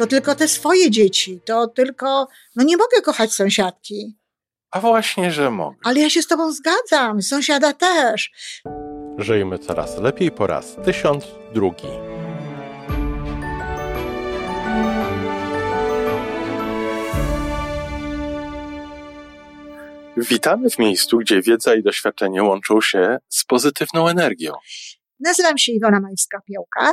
to 0.00 0.06
tylko 0.06 0.34
te 0.34 0.48
swoje 0.48 0.90
dzieci, 0.90 1.40
to 1.44 1.68
tylko, 1.68 2.28
no 2.56 2.64
nie 2.64 2.76
mogę 2.76 3.02
kochać 3.02 3.32
sąsiadki. 3.32 4.16
A 4.70 4.80
właśnie, 4.80 5.32
że 5.32 5.50
mogę. 5.50 5.76
Ale 5.84 6.00
ja 6.00 6.10
się 6.10 6.22
z 6.22 6.26
tobą 6.26 6.52
zgadzam, 6.52 7.22
sąsiada 7.22 7.72
też. 7.72 8.30
Żyjmy 9.18 9.58
coraz 9.58 9.98
lepiej 9.98 10.30
po 10.30 10.46
raz 10.46 10.76
tysiąc 10.84 11.24
drugi. 11.54 11.88
Witamy 20.16 20.70
w 20.70 20.78
miejscu, 20.78 21.18
gdzie 21.18 21.42
wiedza 21.42 21.74
i 21.74 21.82
doświadczenie 21.82 22.42
łączą 22.42 22.80
się 22.80 23.18
z 23.28 23.44
pozytywną 23.44 24.08
energią. 24.08 24.52
Nazywam 25.20 25.58
się 25.58 25.72
Iwona 25.72 26.00
Majska-Piołka. 26.00 26.92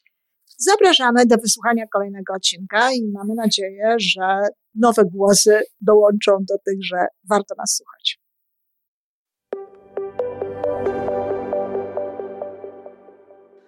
Zapraszamy 0.63 1.25
do 1.25 1.37
wysłuchania 1.37 1.87
kolejnego 1.87 2.33
odcinka 2.33 2.91
i 2.91 3.11
mamy 3.13 3.35
nadzieję, 3.35 3.95
że 3.97 4.41
nowe 4.75 5.03
głosy 5.05 5.61
dołączą 5.81 6.37
do 6.49 6.57
tych, 6.65 6.85
że 6.85 6.97
warto 7.29 7.55
nas 7.57 7.75
słuchać. 7.75 8.19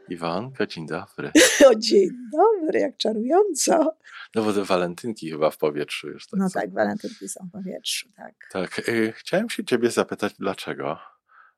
Iwanka, 0.09 0.65
dzień 0.65 0.87
dobry. 0.87 1.31
O, 1.67 1.75
dzień 1.75 2.09
dobry, 2.31 2.79
jak 2.79 2.97
czarująco. 2.97 3.95
No 4.35 4.43
bo 4.43 4.53
te 4.53 4.63
walentynki 4.63 5.31
chyba 5.31 5.51
w 5.51 5.57
powietrzu 5.57 6.07
już. 6.07 6.27
Tak 6.27 6.39
no 6.39 6.49
są. 6.49 6.59
tak, 6.59 6.73
walentynki 6.73 7.29
są 7.29 7.47
w 7.49 7.51
powietrzu, 7.51 8.09
tak. 8.15 8.33
Tak, 8.51 8.89
y, 8.89 9.13
chciałem 9.15 9.49
się 9.49 9.65
ciebie 9.65 9.91
zapytać, 9.91 10.33
dlaczego, 10.39 10.97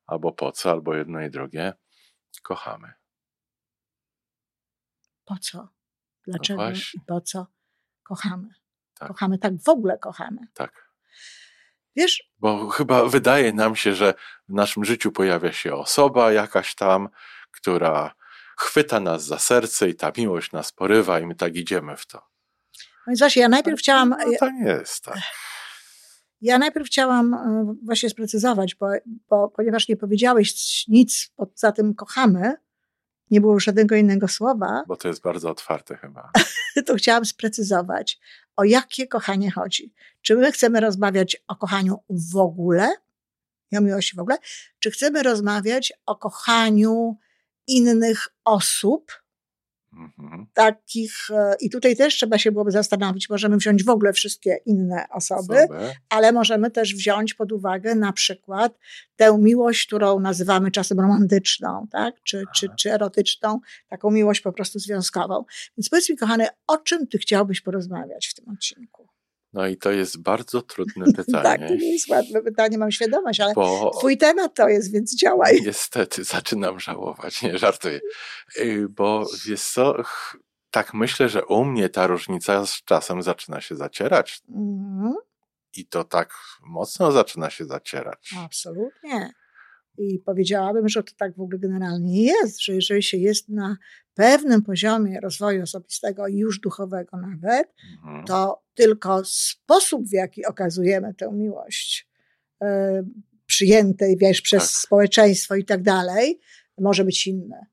albo 0.06 0.32
po 0.32 0.52
co, 0.52 0.70
albo 0.70 0.94
jedno 0.94 1.20
i 1.20 1.30
drugie 1.30 1.72
kochamy. 2.42 2.92
Po 5.26 5.36
co? 5.40 5.68
Dlaczego 6.26 6.62
no 6.62 6.70
i 6.70 7.00
po 7.06 7.20
co 7.20 7.46
kochamy? 8.02 8.48
Tak. 8.98 9.08
Kochamy, 9.08 9.38
tak 9.38 9.52
w 9.62 9.68
ogóle 9.68 9.98
kochamy. 9.98 10.38
Tak. 10.54 10.86
Wiesz? 11.96 12.30
Bo 12.38 12.68
chyba 12.68 13.04
wydaje 13.04 13.52
nam 13.52 13.76
się, 13.76 13.94
że 13.94 14.14
w 14.48 14.52
naszym 14.52 14.84
życiu 14.84 15.12
pojawia 15.12 15.52
się 15.52 15.74
osoba 15.74 16.32
jakaś 16.32 16.74
tam, 16.74 17.08
która 17.50 18.14
chwyta 18.58 19.00
nas 19.00 19.24
za 19.24 19.38
serce 19.38 19.88
i 19.88 19.94
ta 19.94 20.12
miłość 20.16 20.52
nas 20.52 20.72
porywa 20.72 21.20
i 21.20 21.26
my 21.26 21.34
tak 21.34 21.56
idziemy 21.56 21.96
w 21.96 22.06
to. 22.06 22.22
No 23.06 23.12
i 23.12 23.16
właśnie, 23.16 23.42
ja 23.42 23.48
najpierw 23.48 23.78
chciałam... 23.78 24.08
No 24.08 24.38
to 24.40 24.50
nie 24.50 24.70
jest 24.70 25.04
tak. 25.04 25.18
Ja 26.40 26.58
najpierw 26.58 26.86
chciałam 26.86 27.34
e, 27.34 27.74
właśnie 27.84 28.10
sprecyzować, 28.10 28.74
bo, 28.74 28.86
bo 29.28 29.48
ponieważ 29.48 29.88
nie 29.88 29.96
powiedziałeś 29.96 30.84
nic 30.88 31.32
poza 31.36 31.72
tym 31.72 31.94
kochamy, 31.94 32.54
nie 33.30 33.40
było 33.40 33.60
żadnego 33.60 33.94
innego 33.94 34.28
słowa. 34.28 34.84
Bo 34.88 34.96
to 34.96 35.08
jest 35.08 35.22
bardzo 35.22 35.50
otwarte 35.50 35.96
chyba. 35.96 36.30
To 36.86 36.94
chciałam 36.94 37.24
sprecyzować, 37.24 38.18
o 38.56 38.64
jakie 38.64 39.06
kochanie 39.06 39.50
chodzi. 39.50 39.94
Czy 40.22 40.36
my 40.36 40.52
chcemy 40.52 40.80
rozmawiać 40.80 41.36
o 41.48 41.56
kochaniu 41.56 41.98
w 42.10 42.36
ogóle, 42.36 42.92
i 43.72 43.76
o 43.76 43.80
miłości 43.80 44.16
w 44.16 44.18
ogóle, 44.18 44.38
czy 44.78 44.90
chcemy 44.90 45.22
rozmawiać 45.22 45.92
o 46.06 46.16
kochaniu 46.16 47.16
innych 47.66 48.28
osób, 48.44 49.12
mhm. 49.96 50.46
takich, 50.54 51.30
e, 51.30 51.54
i 51.60 51.70
tutaj 51.70 51.96
też 51.96 52.14
trzeba 52.14 52.38
się 52.38 52.52
byłoby 52.52 52.70
zastanowić, 52.70 53.30
możemy 53.30 53.56
wziąć 53.56 53.84
w 53.84 53.88
ogóle 53.88 54.12
wszystkie 54.12 54.58
inne 54.66 55.06
osoby, 55.10 55.66
ale 56.08 56.32
możemy 56.32 56.70
też 56.70 56.94
wziąć 56.94 57.34
pod 57.34 57.52
uwagę 57.52 57.94
na 57.94 58.12
przykład 58.12 58.78
tę 59.16 59.38
miłość, 59.38 59.86
którą 59.86 60.20
nazywamy 60.20 60.70
czasem 60.70 61.00
romantyczną, 61.00 61.86
tak? 61.90 62.14
czy, 62.22 62.44
czy, 62.54 62.68
czy 62.78 62.92
erotyczną, 62.92 63.60
taką 63.88 64.10
miłość 64.10 64.40
po 64.40 64.52
prostu 64.52 64.78
związkową. 64.78 65.44
Więc 65.78 65.88
powiedz 65.88 66.10
mi, 66.10 66.16
kochany, 66.16 66.46
o 66.66 66.78
czym 66.78 67.06
ty 67.06 67.18
chciałbyś 67.18 67.60
porozmawiać 67.60 68.26
w 68.26 68.34
tym 68.34 68.48
odcinku? 68.48 69.15
No 69.52 69.66
i 69.66 69.76
to 69.76 69.90
jest 69.90 70.22
bardzo 70.22 70.62
trudne 70.62 71.06
pytanie. 71.16 71.42
tak, 71.42 71.68
to 71.68 71.74
nie 71.74 71.92
jest 71.92 72.08
łatwe 72.08 72.42
pytanie, 72.42 72.78
mam 72.78 72.90
świadomość, 72.90 73.40
ale 73.40 73.54
Bo... 73.54 73.90
twój 73.98 74.18
temat 74.18 74.54
to 74.54 74.68
jest, 74.68 74.92
więc 74.92 75.16
działaj. 75.16 75.62
Niestety, 75.64 76.24
zaczynam 76.34 76.80
żałować, 76.80 77.42
nie 77.42 77.58
żartuję. 77.58 78.00
Y, 78.58 78.86
bo 78.88 79.26
wiesz 79.46 79.62
co, 79.62 79.96
tak 80.70 80.94
myślę, 80.94 81.28
że 81.28 81.44
u 81.44 81.64
mnie 81.64 81.88
ta 81.88 82.06
różnica 82.06 82.66
z 82.66 82.82
czasem 82.84 83.22
zaczyna 83.22 83.60
się 83.60 83.76
zacierać. 83.76 84.40
Mm. 84.48 85.14
I 85.76 85.86
to 85.86 86.04
tak 86.04 86.34
mocno 86.60 87.12
zaczyna 87.12 87.50
się 87.50 87.64
zacierać. 87.64 88.30
Absolutnie. 88.44 89.32
I 89.98 90.18
powiedziałabym, 90.18 90.88
że 90.88 91.02
to 91.02 91.12
tak 91.16 91.36
w 91.36 91.40
ogóle 91.40 91.58
generalnie 91.58 92.22
jest, 92.22 92.62
że 92.62 92.74
jeżeli 92.74 93.02
się 93.02 93.16
jest 93.16 93.48
na 93.48 93.76
pewnym 94.14 94.62
poziomie 94.62 95.20
rozwoju 95.20 95.62
osobistego 95.62 96.26
i 96.26 96.36
już 96.36 96.60
duchowego 96.60 97.16
nawet, 97.16 97.74
mhm. 97.98 98.24
to 98.24 98.62
tylko 98.74 99.22
sposób, 99.24 100.08
w 100.08 100.12
jaki 100.12 100.46
okazujemy 100.46 101.14
tę 101.14 101.32
miłość 101.32 102.08
y, 102.62 102.66
przyjętej, 103.46 104.16
wiesz, 104.16 104.40
przez 104.40 104.62
tak. 104.62 104.70
społeczeństwo 104.70 105.54
i 105.54 105.64
tak 105.64 105.82
dalej, 105.82 106.40
może 106.78 107.04
być 107.04 107.26
inny. 107.26 107.66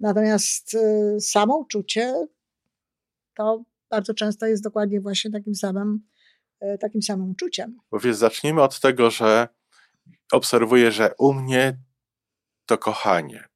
Natomiast 0.00 0.74
y, 0.74 1.20
samo 1.20 1.56
uczucie 1.56 2.26
to 3.34 3.64
bardzo 3.90 4.14
często 4.14 4.46
jest 4.46 4.62
dokładnie 4.62 5.00
właśnie 5.00 5.30
takim 5.30 5.54
samym, 5.54 6.00
y, 6.62 6.78
takim 6.78 7.02
samym 7.02 7.30
uczuciem. 7.30 7.76
Bo 7.90 7.98
wiesz, 7.98 8.16
zacznijmy 8.16 8.62
od 8.62 8.80
tego, 8.80 9.10
że 9.10 9.48
obserwuję, 10.32 10.92
że 10.92 11.14
u 11.18 11.34
mnie 11.34 11.78
to 12.66 12.78
kochanie. 12.78 13.48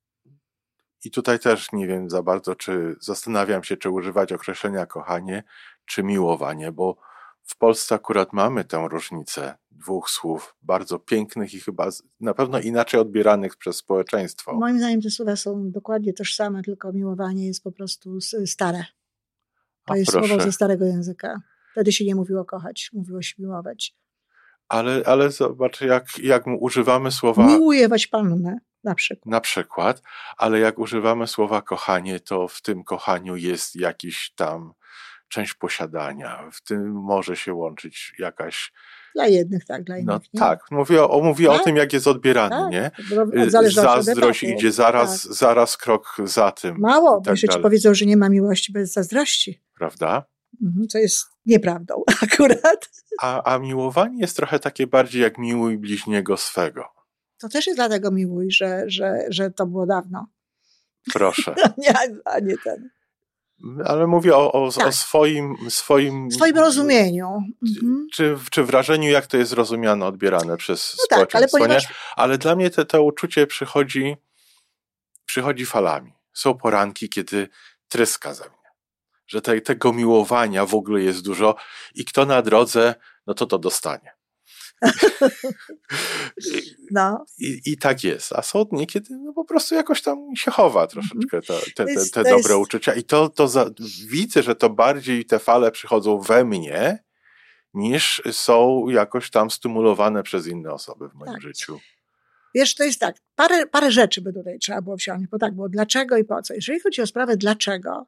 I 1.05 1.11
tutaj 1.11 1.39
też 1.39 1.73
nie 1.73 1.87
wiem 1.87 2.11
za 2.11 2.23
bardzo, 2.23 2.55
czy 2.55 2.97
zastanawiam 3.01 3.65
się, 3.65 3.77
czy 3.77 3.91
używać 3.91 4.33
określenia 4.33 4.87
kochanie, 4.87 5.45
czy 5.87 6.03
miłowanie, 6.03 6.73
bo 6.73 6.97
w 7.43 7.57
Polsce 7.57 7.95
akurat 7.95 8.33
mamy 8.33 8.65
tę 8.65 8.89
różnicę 8.91 9.55
dwóch 9.71 10.11
słów, 10.11 10.57
bardzo 10.63 10.99
pięknych 10.99 11.55
i 11.55 11.61
chyba 11.61 11.89
na 12.21 12.35
pewno 12.35 12.61
inaczej 12.61 13.01
odbieranych 13.01 13.57
przez 13.57 13.77
społeczeństwo. 13.77 14.53
Moim 14.53 14.79
zdaniem 14.79 15.01
te 15.01 15.11
słowa 15.11 15.37
są 15.37 15.71
dokładnie 15.71 16.13
tożsame, 16.13 16.63
tylko 16.63 16.93
miłowanie 16.93 17.47
jest 17.47 17.63
po 17.63 17.73
prostu 17.73 18.21
stare. 18.47 18.84
To 19.87 19.95
A 19.95 19.97
jest 19.97 20.13
proszę. 20.13 20.29
słowo 20.29 20.45
ze 20.45 20.53
starego 20.53 20.84
języka. 20.84 21.41
Wtedy 21.73 21.93
się 21.93 22.05
nie 22.05 22.15
mówiło 22.15 22.45
kochać, 22.45 22.91
mówiło 22.93 23.23
się 23.23 23.34
miłować. 23.39 23.95
Ale, 24.72 25.03
ale 25.06 25.31
zobacz, 25.31 25.81
jak, 25.81 26.19
jak 26.19 26.47
używamy 26.47 27.10
słowa. 27.10 27.47
Miłujewać 27.47 28.06
pannę, 28.06 28.59
na 28.84 28.94
przykład. 28.94 29.27
Na 29.27 29.41
przykład, 29.41 30.03
ale 30.37 30.59
jak 30.59 30.78
używamy 30.78 31.27
słowa 31.27 31.62
kochanie, 31.62 32.21
to 32.21 32.49
w 32.49 32.62
tym 32.62 32.84
kochaniu 32.84 33.37
jest 33.37 33.77
jakiś 33.77 34.33
tam 34.37 34.72
część 35.28 35.55
posiadania. 35.55 36.50
W 36.53 36.62
tym 36.62 36.93
może 36.93 37.37
się 37.37 37.55
łączyć 37.55 38.15
jakaś. 38.19 38.72
Dla 39.15 39.27
jednych, 39.27 39.65
tak, 39.65 39.84
dla 39.84 39.94
no 39.94 40.00
innych. 40.00 40.15
No 40.15 40.21
nie. 40.34 40.41
tak, 40.41 40.60
mówię, 40.71 41.04
o, 41.04 41.21
mówię 41.21 41.47
tak? 41.47 41.60
o 41.60 41.65
tym, 41.65 41.77
jak 41.77 41.93
jest 41.93 42.06
odbierany, 42.06 42.56
tak? 42.56 42.72
nie? 42.72 42.91
Y, 43.43 43.71
zazdrość 43.71 44.43
idzie 44.43 44.72
zaraz, 44.72 45.22
tak. 45.22 45.33
zaraz 45.33 45.77
krok 45.77 46.16
za 46.25 46.53
tym. 46.53 46.77
Mało, 46.78 47.16
tak 47.16 47.25
bo 47.25 47.31
jeszcze 47.31 47.49
ci 47.49 47.59
powiedzą, 47.59 47.94
że 47.94 48.06
nie 48.06 48.16
ma 48.16 48.28
miłości 48.28 48.72
bez 48.72 48.93
zazdrości. 48.93 49.62
Prawda? 49.78 50.31
Mhm, 50.63 50.89
co 50.89 50.99
jest 50.99 51.27
nieprawdą 51.47 52.03
akurat. 52.23 52.91
A, 53.21 53.55
a 53.55 53.59
miłowanie 53.59 54.21
jest 54.21 54.37
trochę 54.37 54.59
takie 54.59 54.87
bardziej 54.87 55.22
jak 55.22 55.39
miłuj 55.39 55.78
bliźniego 55.78 56.37
swego. 56.37 56.84
To 57.39 57.49
też 57.49 57.66
jest 57.66 57.78
dlatego 57.78 58.10
miłuj, 58.10 58.51
że, 58.51 58.84
że, 58.87 59.19
że 59.28 59.51
to 59.51 59.66
było 59.66 59.87
dawno. 59.87 60.27
Proszę. 61.13 61.54
nie, 61.78 61.95
a 62.25 62.39
nie 62.41 62.59
ten. 62.59 62.91
Ale 63.84 64.07
mówię 64.07 64.37
o, 64.37 64.53
o, 64.53 64.72
tak. 64.72 64.87
o 64.87 64.93
swoim, 64.93 65.57
swoim. 65.71 66.31
Swoim 66.31 66.57
rozumieniu. 66.57 67.28
Mhm. 67.69 68.07
Czy, 68.13 68.39
czy 68.51 68.65
wrażeniu, 68.65 69.10
jak 69.10 69.27
to 69.27 69.37
jest 69.37 69.53
rozumiane, 69.53 70.07
odbierane 70.07 70.57
przez 70.57 70.97
no 70.98 71.05
społeczeństwo. 71.05 71.59
Tak, 71.59 71.63
ale, 71.63 71.66
ponieważ... 71.69 71.95
ale 72.16 72.39
dla 72.39 72.57
mnie 72.57 72.71
to, 72.71 72.84
to 72.84 73.03
uczucie 73.03 73.47
przychodzi, 73.47 74.16
przychodzi 75.27 75.66
falami. 75.66 76.13
Są 76.33 76.55
poranki, 76.55 77.09
kiedy 77.09 77.48
tryska 77.89 78.34
ze 78.34 78.45
mnie 78.45 78.61
że 79.33 79.43
te, 79.43 79.61
tego 79.61 79.93
miłowania 79.93 80.67
w 80.67 80.75
ogóle 80.75 81.03
jest 81.03 81.25
dużo 81.25 81.57
i 81.95 82.05
kto 82.05 82.27
na 82.27 82.43
drodze, 82.43 82.95
no 83.27 83.34
to 83.34 83.47
to 83.47 83.59
dostanie. 83.59 84.13
No. 86.91 87.25
I, 87.39 87.61
I, 87.67 87.77
tak 87.77 88.05
jest. 88.05 88.33
A 88.33 88.43
są 88.43 88.65
dni, 88.65 88.87
kiedy 88.87 89.15
no 89.19 89.33
po 89.33 89.45
prostu 89.45 89.75
jakoś 89.75 90.03
tam 90.03 90.37
się 90.37 90.51
chowa 90.51 90.87
troszeczkę 90.87 91.43
te, 91.43 91.61
te, 91.75 91.84
te, 91.84 92.11
te 92.13 92.31
dobre 92.31 92.57
uczucia. 92.57 92.95
I 92.95 93.05
to, 93.05 93.29
to 93.29 93.49
za, 93.49 93.71
widzę, 94.07 94.43
że 94.43 94.55
to 94.55 94.71
bardziej 94.71 95.25
te 95.25 95.39
fale 95.39 95.71
przychodzą 95.71 96.21
we 96.21 96.45
mnie 96.45 97.05
niż 97.75 98.23
są 98.33 98.89
jakoś 98.89 99.31
tam 99.31 99.51
stymulowane 99.51 100.23
przez 100.23 100.47
inne 100.47 100.73
osoby 100.73 101.09
w 101.09 101.15
moim 101.15 101.33
Tak. 101.33 101.43
życiu. 101.43 101.81
Wiesz, 102.55 102.75
to 102.75 102.84
jest 102.84 103.01
tak, 103.01 103.17
parę, 103.34 103.67
parę 103.67 103.91
rzeczy 103.91 104.21
by 104.21 104.33
tutaj 104.33 104.59
trzeba 104.59 104.83
było 104.83 104.97
wziąć, 104.97 105.27
bo 105.27 105.39
tak 105.39 105.55
było, 105.55 105.69
dlaczego 105.69 106.17
i 106.17 106.25
po 106.25 106.43
co. 106.43 106.55
Jeżeli 106.55 106.81
chodzi 106.81 107.03
o 107.03 107.07
sprawę 107.07 107.37
dlaczego, 107.37 108.07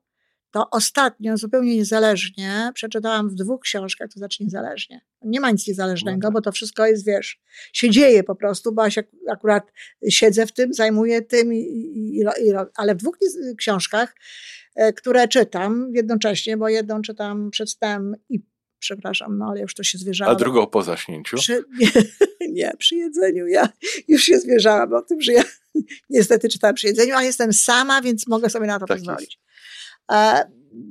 to 0.54 0.70
ostatnio 0.70 1.36
zupełnie 1.36 1.76
niezależnie 1.76 2.70
przeczytałam 2.74 3.30
w 3.30 3.34
dwóch 3.34 3.60
książkach, 3.60 4.08
to 4.12 4.18
znaczy 4.18 4.44
niezależnie. 4.44 5.00
Nie 5.22 5.40
ma 5.40 5.50
nic 5.50 5.68
niezależnego, 5.68 6.28
No 6.28 6.32
bo 6.32 6.40
to 6.40 6.52
wszystko 6.52 6.86
jest, 6.86 7.06
wiesz, 7.06 7.40
się 7.72 7.90
dzieje 7.90 8.24
po 8.24 8.34
prostu, 8.34 8.72
bo 8.72 8.84
ja 8.84 8.90
się 8.90 9.00
ak- 9.00 9.32
akurat 9.32 9.72
siedzę 10.08 10.46
w 10.46 10.52
tym, 10.52 10.74
zajmuję 10.74 11.22
tym, 11.22 11.54
i, 11.54 11.58
i, 11.58 12.18
i, 12.18 12.52
ale 12.76 12.94
w 12.94 12.98
dwóch 12.98 13.18
książkach, 13.58 14.14
e, 14.74 14.92
które 14.92 15.28
czytam 15.28 15.90
jednocześnie, 15.94 16.56
bo 16.56 16.68
jedną 16.68 17.02
czytam 17.02 17.50
przed 17.50 17.70
snem 17.70 18.16
i 18.28 18.40
przepraszam, 18.78 19.38
no 19.38 19.46
ale 19.50 19.60
już 19.60 19.74
to 19.74 19.82
się 19.82 19.98
zwierzałam. 19.98 20.36
A 20.36 20.38
drugą 20.38 20.66
po 20.66 20.82
zaśnięciu? 20.82 21.36
Przy, 21.36 21.64
nie, 21.78 21.90
nie, 22.62 22.72
przy 22.78 22.96
jedzeniu. 22.96 23.46
Ja 23.46 23.68
już 24.08 24.22
się 24.22 24.38
zwierzałam 24.38 24.92
o 24.92 25.02
tym, 25.02 25.20
że 25.20 25.32
ja 25.32 25.42
niestety 26.10 26.48
czytałam 26.48 26.74
przy 26.74 26.86
jedzeniu, 26.86 27.14
ale 27.14 27.26
jestem 27.26 27.52
sama, 27.52 28.02
więc 28.02 28.26
mogę 28.26 28.50
sobie 28.50 28.66
na 28.66 28.78
to 28.78 28.86
Tak 28.86 28.98
pozwolić. 28.98 29.38
E, 29.40 29.53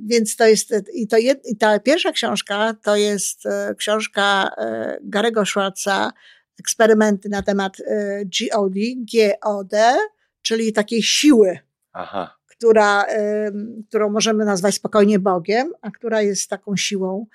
więc 0.06 0.36
to 0.36 0.46
jest, 0.46 0.74
i, 0.94 1.08
to 1.08 1.18
jed, 1.18 1.46
i 1.46 1.56
ta 1.56 1.78
pierwsza 1.78 2.12
książka 2.12 2.74
to 2.82 2.96
jest 2.96 3.46
e, 3.46 3.74
książka 3.74 4.50
e, 4.56 4.98
Garego 5.02 5.46
Schwarza, 5.46 6.12
eksperymenty 6.60 7.28
na 7.28 7.42
temat 7.42 7.76
e, 7.80 8.22
GOD, 8.24 8.74
GOD, 9.14 9.72
czyli 10.42 10.72
takiej 10.72 11.02
siły, 11.02 11.58
Aha, 11.92 12.36
która, 12.46 13.06
którą 13.88 14.10
możemy 14.10 14.44
nazwać 14.44 14.74
spokojnie 14.74 15.18
Bogiem, 15.18 15.72
a 15.82 15.90
która 15.90 16.22
jest 16.22 16.50
taką 16.50 16.76
siłą 16.76 17.26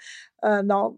no, 0.63 0.95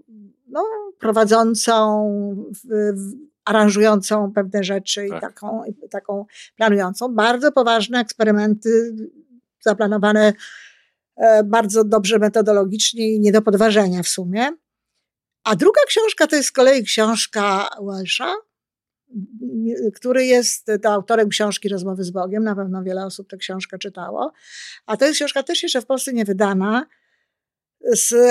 no, 0.48 0.64
prowadzącą, 1.00 2.06
w, 2.52 2.68
w, 2.68 3.16
aranżującą 3.46 4.34
pewne 4.34 4.64
rzeczy 4.64 5.08
Tak. 5.10 5.18
i 5.18 5.22
taką, 5.22 5.66
i 5.66 5.90
taką 5.90 6.26
planującą. 6.58 7.16
Bardzo 7.16 7.52
poważne 7.52 8.00
eksperymenty 8.00 8.96
zaplanowane 9.62 10.34
bardzo 11.44 11.84
dobrze 11.84 12.20
metodologicznie 12.20 13.10
i 13.10 13.20
nie 13.20 13.32
do 13.32 13.42
podważenia 13.42 14.04
w 14.04 14.08
sumie. 14.08 14.50
A 15.44 15.56
druga 15.56 15.82
książka 15.88 16.28
to 16.28 16.36
jest 16.36 16.50
z 16.50 16.52
kolei 16.52 16.84
książka 16.84 17.70
Welsha, 17.82 18.34
który 19.96 20.26
jest 20.26 20.68
to 20.84 20.90
autorem 20.90 21.30
książki 21.30 21.70
Rozmowy 21.70 22.04
z 22.04 22.12
Bogiem. 22.12 22.44
Na 22.44 22.56
pewno 22.56 22.84
wiele 22.84 23.06
osób 23.06 23.30
tę 23.30 23.38
książkę 23.38 23.78
czytało. 23.78 24.32
A 24.86 24.98
to 24.98 25.06
jest 25.06 25.18
książka 25.18 25.44
też 25.44 25.64
jeszcze 25.64 25.82
w 25.82 25.86
Polsce 25.86 26.14
nie 26.14 26.26
wydana, 26.26 26.86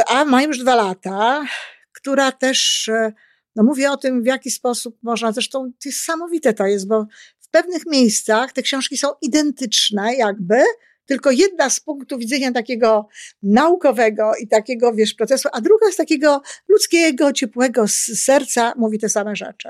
a 0.06 0.25
ma 0.25 0.43
już 0.43 0.59
dwa 0.59 0.75
lata, 0.75 1.44
która 1.93 2.33
też 2.33 2.88
e, 2.88 3.12
no 3.56 3.62
mówi 3.62 3.87
o 3.87 3.97
tym, 3.97 4.23
w 4.23 4.26
jaki 4.26 4.50
sposób 4.50 4.99
można, 5.03 5.33
zresztą 5.33 5.73
niesamowite 5.87 6.55
to 6.55 6.67
jest, 6.67 6.88
bo 6.88 7.06
w 7.41 7.49
pewnych 7.49 7.87
miejscach 7.87 8.53
te 8.53 8.62
książki 8.62 8.97
są 8.97 9.09
identyczne 9.23 10.15
jakby, 10.15 10.62
tylko 11.11 11.31
jedna 11.31 11.71
z 11.71 11.81
punktu 11.81 12.19
widzenia 12.19 12.53
takiego 12.53 13.09
naukowego 13.43 14.33
i 14.43 14.49
takiego, 14.49 14.93
wiesz, 14.93 15.15
procesu, 15.15 15.49
a 15.53 15.61
druga 15.61 15.91
z 15.93 15.97
takiego 15.97 16.43
ludzkiego, 16.69 17.33
ciepłego 17.33 17.89
serca 18.15 18.73
mówi 18.77 18.99
te 18.99 19.09
same 19.09 19.37
rzeczy. 19.37 19.69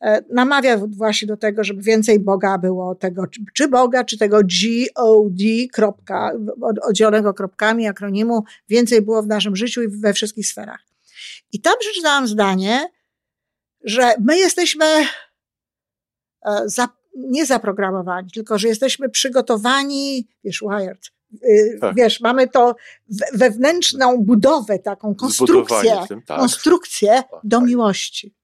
E, 0.00 0.22
Namawia 0.30 0.78
właśnie 0.88 1.28
do 1.28 1.36
tego, 1.36 1.64
żeby 1.64 1.82
więcej 1.82 2.20
Boga 2.20 2.58
było 2.58 2.94
tego, 2.94 3.24
czy- 3.54 3.68
Boga, 3.68 4.04
czy 4.04 4.18
tego 4.18 4.40
G-O-D, 4.44 5.44
kropka, 5.72 6.32
od- 6.62 6.78
oddzielonego 6.78 7.34
kropkami, 7.34 7.86
akronimu, 7.88 8.44
więcej 8.68 9.02
było 9.02 9.22
w 9.22 9.26
naszym 9.26 9.56
życiu 9.56 9.82
i 9.82 9.88
we 9.88 10.12
wszystkich 10.12 10.46
sferach. 10.46 10.80
I 11.52 11.60
tam 11.60 11.74
przeczytałam 11.80 12.26
zdanie, 12.28 12.88
że 13.84 14.14
my 14.20 14.38
jesteśmy 14.38 14.84
e, 14.86 15.06
za, 16.64 16.88
nie 17.16 17.46
zaprogramowani, 17.46 18.30
tylko 18.30 18.58
że 18.58 18.68
jesteśmy 18.68 19.08
przygotowani, 19.08 20.28
wiesz, 20.44 20.60
wired, 20.70 21.10
y, 21.44 21.78
Tak. 21.80 21.94
wiesz, 21.96 22.20
mamy 22.20 22.48
to 22.48 22.74
we- 23.08 23.38
wewnętrzną 23.38 24.16
budowę, 24.16 24.78
taką 24.78 25.14
konstrukcję, 25.14 25.96
tym, 26.08 26.22
tak. 26.22 26.40
konstrukcję 26.40 27.22
do 27.44 27.58
tak. 27.58 27.66
miłości. 27.66 28.34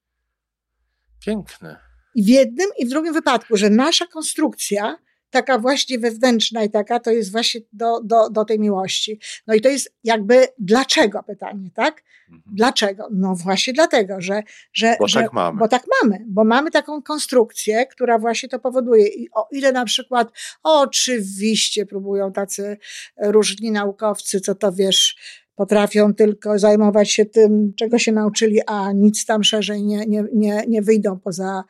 Piękne. 1.25 1.79
I 2.15 2.23
w 2.23 2.27
jednym 2.27 2.69
i 2.77 2.85
w 2.85 2.89
drugim 2.89 3.13
wypadku, 3.13 3.57
że 3.57 3.69
nasza 3.69 4.07
konstrukcja, 4.07 4.97
taka 5.29 5.59
właśnie 5.59 5.99
wewnętrzna 5.99 6.63
i 6.63 6.69
taka, 6.69 6.99
to 6.99 7.11
jest 7.11 7.31
właśnie 7.31 7.61
do, 7.73 8.01
do, 8.03 8.29
do 8.29 8.45
tej 8.45 8.59
miłości. 8.59 9.19
No 9.47 9.53
i 9.53 9.61
to 9.61 9.69
jest 9.69 9.95
jakby 10.03 10.47
dlaczego 10.59 11.23
pytanie, 11.23 11.69
tak? 11.75 12.03
Mhm. 12.29 12.55
Dlaczego? 12.55 13.07
No 13.11 13.35
właśnie 13.35 13.73
dlatego, 13.73 14.21
że. 14.21 14.43
że 14.73 14.95
Bo 14.99 15.07
że, 15.07 15.21
tak 15.21 15.33
mamy. 15.33 15.59
Bo 15.59 15.67
tak 15.67 15.83
mamy, 16.03 16.25
bo 16.27 16.43
mamy 16.43 16.71
taką 16.71 17.01
konstrukcję, 17.01 17.85
która 17.85 18.19
właśnie 18.19 18.49
to 18.49 18.59
powoduje. 18.59 19.07
I 19.07 19.29
o 19.31 19.47
ile 19.51 19.71
na 19.71 19.85
przykład, 19.85 20.31
oczywiście 20.63 21.85
próbują 21.85 22.31
tacy 22.31 22.77
różni 23.17 23.71
naukowcy, 23.71 24.41
co 24.41 24.55
to 24.55 24.71
wiesz, 24.71 25.15
potrafią 25.55 26.13
tylko 26.13 26.59
zajmować 26.59 27.11
się 27.11 27.25
tym, 27.25 27.73
czego 27.75 27.99
się 27.99 28.11
nauczyli, 28.11 28.59
a 28.67 28.91
nic 28.91 29.25
tam 29.25 29.43
szerzej 29.43 29.83
nie, 29.83 30.05
nie, 30.05 30.23
nie, 30.33 30.63
nie 30.67 30.81
wyjdą 30.81 31.19
poza 31.19 31.63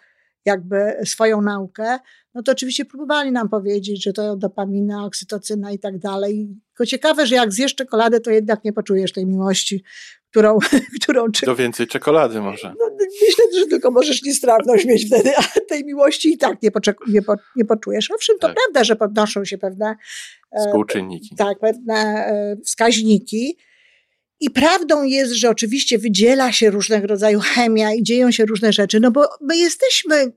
jakby 0.48 0.98
swoją 1.06 1.42
naukę, 1.42 2.00
no 2.34 2.44
to 2.44 2.52
oczywiście 2.52 2.86
próbowali 2.86 3.32
nam 3.32 3.50
powiedzieć, 3.50 4.04
że 4.04 4.14
to 4.14 4.36
dopamina, 4.36 5.06
oksytocyna 5.06 5.72
i 5.72 5.80
tak 5.80 5.98
dalej. 6.00 6.48
Tylko 6.68 6.86
ciekawe, 6.86 7.26
że 7.28 7.36
jak 7.36 7.54
zjesz 7.54 7.76
czekoladę, 7.76 8.20
to 8.20 8.32
jednak 8.32 8.64
nie 8.64 8.74
poczujesz 8.74 9.14
tej 9.14 9.26
miłości, 9.26 9.84
którą, 10.32 10.58
którą 11.02 11.32
czy... 11.32 11.46
Do 11.46 11.56
więcej 11.56 11.88
czekolady 11.88 12.42
może. 12.42 12.74
No, 12.80 12.98
myślę, 13.00 13.60
że 13.60 13.66
tylko 13.68 13.92
możesz 13.92 14.24
niestrawność 14.24 14.86
mieć 14.86 15.06
wtedy, 15.08 15.38
a 15.38 15.44
tej 15.70 15.86
miłości 15.86 16.34
i 16.34 16.38
tak 16.38 16.62
nie, 16.64 16.72
poczek- 16.72 17.08
nie, 17.08 17.22
po, 17.22 17.36
nie 17.56 17.66
poczujesz. 17.66 18.12
Owszem, 18.12 18.36
to 18.40 18.48
Tak. 18.48 18.56
prawda, 18.56 18.84
że 18.84 18.96
podnoszą 18.96 19.46
się 19.46 19.58
pewne 19.58 19.96
e, 20.52 20.60
Współczynniki. 20.60 21.36
tak, 21.36 21.60
pewne 21.60 21.94
e, 21.96 22.58
wskaźniki. 22.66 23.58
I 24.39 24.50
prawdą 24.50 25.04
jest, 25.04 25.34
że 25.34 25.50
oczywiście 25.50 25.98
wydziela 25.98 26.51
się 26.51 26.69
różnego 26.69 27.07
rodzaju 27.07 27.39
chemia 27.39 27.94
i 27.94 28.04
dzieją 28.04 28.31
się 28.31 28.45
różne 28.45 28.74
rzeczy, 28.74 29.00
no 29.00 29.12
bo 29.12 29.30
my 29.42 29.57
jesteśmy 29.57 30.31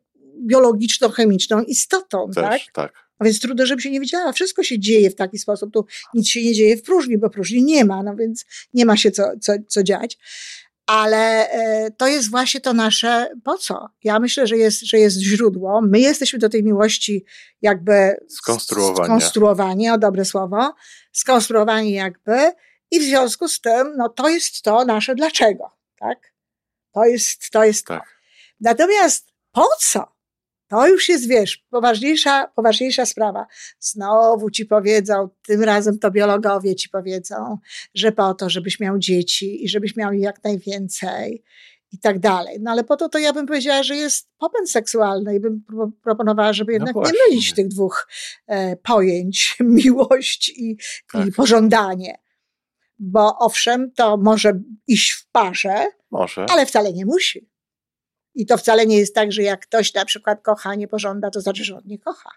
biologiczno-chemiczną 0.46 1.64
istotą, 1.64 2.30
tak? 2.34 2.52
Też, 2.52 2.68
tak. 2.72 2.92
A 3.18 3.24
więc 3.24 3.40
trudno, 3.40 3.66
żeby 3.66 3.82
się 3.82 3.90
nie 3.90 4.00
wiedziała. 4.00 4.32
Wszystko 4.32 4.62
się 4.62 4.78
dzieje 4.78 5.10
w 5.10 5.14
taki 5.14 5.38
sposób. 5.38 5.72
Tu 5.72 5.86
nic 6.14 6.28
się 6.28 6.42
nie 6.44 6.54
dzieje 6.54 6.76
w 6.76 6.82
próżni, 6.82 7.18
bo 7.18 7.30
próżni 7.30 7.62
nie 7.62 7.84
ma, 7.84 8.02
no 8.02 8.16
więc 8.16 8.44
nie 8.74 8.86
ma 8.86 8.96
się 8.96 9.10
co, 9.10 9.24
co, 9.40 9.52
co 9.68 9.82
dziać. 9.82 10.18
Ale 10.86 11.50
e, 11.50 11.90
to 11.90 12.06
jest 12.06 12.30
właśnie 12.30 12.60
to 12.60 12.72
nasze 12.72 13.30
po 13.44 13.58
co? 13.58 13.88
Ja 14.04 14.18
myślę, 14.18 14.46
że 14.46 14.56
jest, 14.56 14.80
że 14.80 14.98
jest 14.98 15.18
źródło. 15.18 15.80
My 15.82 16.00
jesteśmy 16.00 16.38
do 16.38 16.48
tej 16.48 16.64
miłości 16.64 17.24
jakby 17.62 18.16
Skonstruowani. 18.28 19.06
skonstruowani, 19.06 19.90
o 19.90 19.98
dobre 19.98 20.24
słowo, 20.24 20.74
skonstruowani 21.12 21.92
jakby 21.92 22.52
i 22.90 23.00
w 23.00 23.02
związku 23.02 23.48
z 23.48 23.60
tym, 23.60 23.96
no 23.96 24.08
to 24.08 24.28
jest 24.28 24.62
to 24.62 24.84
nasze 24.84 25.14
dlaczego, 25.14 25.70
tak? 25.98 26.32
To 26.92 27.04
jest, 27.04 27.50
to 27.50 27.64
jest 27.64 27.86
to. 27.86 27.94
Tak. 27.94 28.16
Natomiast 28.60 29.32
po 29.52 29.66
co? 29.80 30.20
To 30.68 30.88
już 30.88 31.08
jest, 31.08 31.28
wiesz, 31.28 31.64
poważniejsza, 31.70 32.46
poważniejsza 32.54 33.06
sprawa. 33.06 33.46
Znowu 33.78 34.50
ci 34.50 34.66
powiedzą, 34.66 35.28
tym 35.46 35.62
razem 35.62 35.98
to 35.98 36.10
biologowie 36.10 36.76
ci 36.76 36.88
powiedzą, 36.88 37.58
że 37.94 38.12
po 38.12 38.34
to, 38.34 38.50
żebyś 38.50 38.80
miał 38.80 38.98
dzieci 38.98 39.64
i 39.64 39.68
żebyś 39.68 39.96
miał 39.96 40.12
ich 40.12 40.22
jak 40.22 40.44
najwięcej 40.44 41.42
i 41.92 41.98
tak 41.98 42.18
dalej. 42.18 42.56
No 42.60 42.70
ale 42.70 42.84
po 42.84 42.96
to 42.96 43.08
to 43.08 43.18
ja 43.18 43.32
bym 43.32 43.46
powiedziała, 43.46 43.82
że 43.82 43.96
jest 43.96 44.28
popęd 44.38 44.70
seksualny 44.70 45.34
i 45.34 45.40
bym 45.40 45.64
pro- 45.66 45.90
proponowała, 46.02 46.52
żeby 46.52 46.72
jednak 46.72 46.94
nie 46.96 47.00
właśnie. 47.00 47.18
mylić 47.28 47.54
tych 47.54 47.68
dwóch 47.68 48.08
e, 48.46 48.76
pojęć, 48.76 49.56
miłość 49.60 50.48
i, 50.48 50.70
i 50.70 50.76
Tak. 51.12 51.34
pożądanie. 51.36 52.18
Bo 53.02 53.38
owszem, 53.38 53.92
to 53.92 54.16
może 54.16 54.60
iść 54.86 55.12
w 55.12 55.30
parze, 55.30 55.86
Może. 56.10 56.46
ale 56.50 56.66
wcale 56.66 56.92
nie 56.92 57.06
musi. 57.06 57.50
I 58.34 58.46
to 58.46 58.56
wcale 58.56 58.86
nie 58.86 58.98
jest 58.98 59.14
tak, 59.14 59.32
że 59.32 59.42
jak 59.42 59.60
ktoś 59.60 59.94
na 59.94 60.04
przykład 60.04 60.42
kocha, 60.42 60.74
nie 60.74 60.88
pożąda, 60.88 61.30
to 61.30 61.40
znaczy, 61.40 61.64
że 61.64 61.76
on 61.76 61.82
nie 61.84 61.98
kocha. 61.98 62.30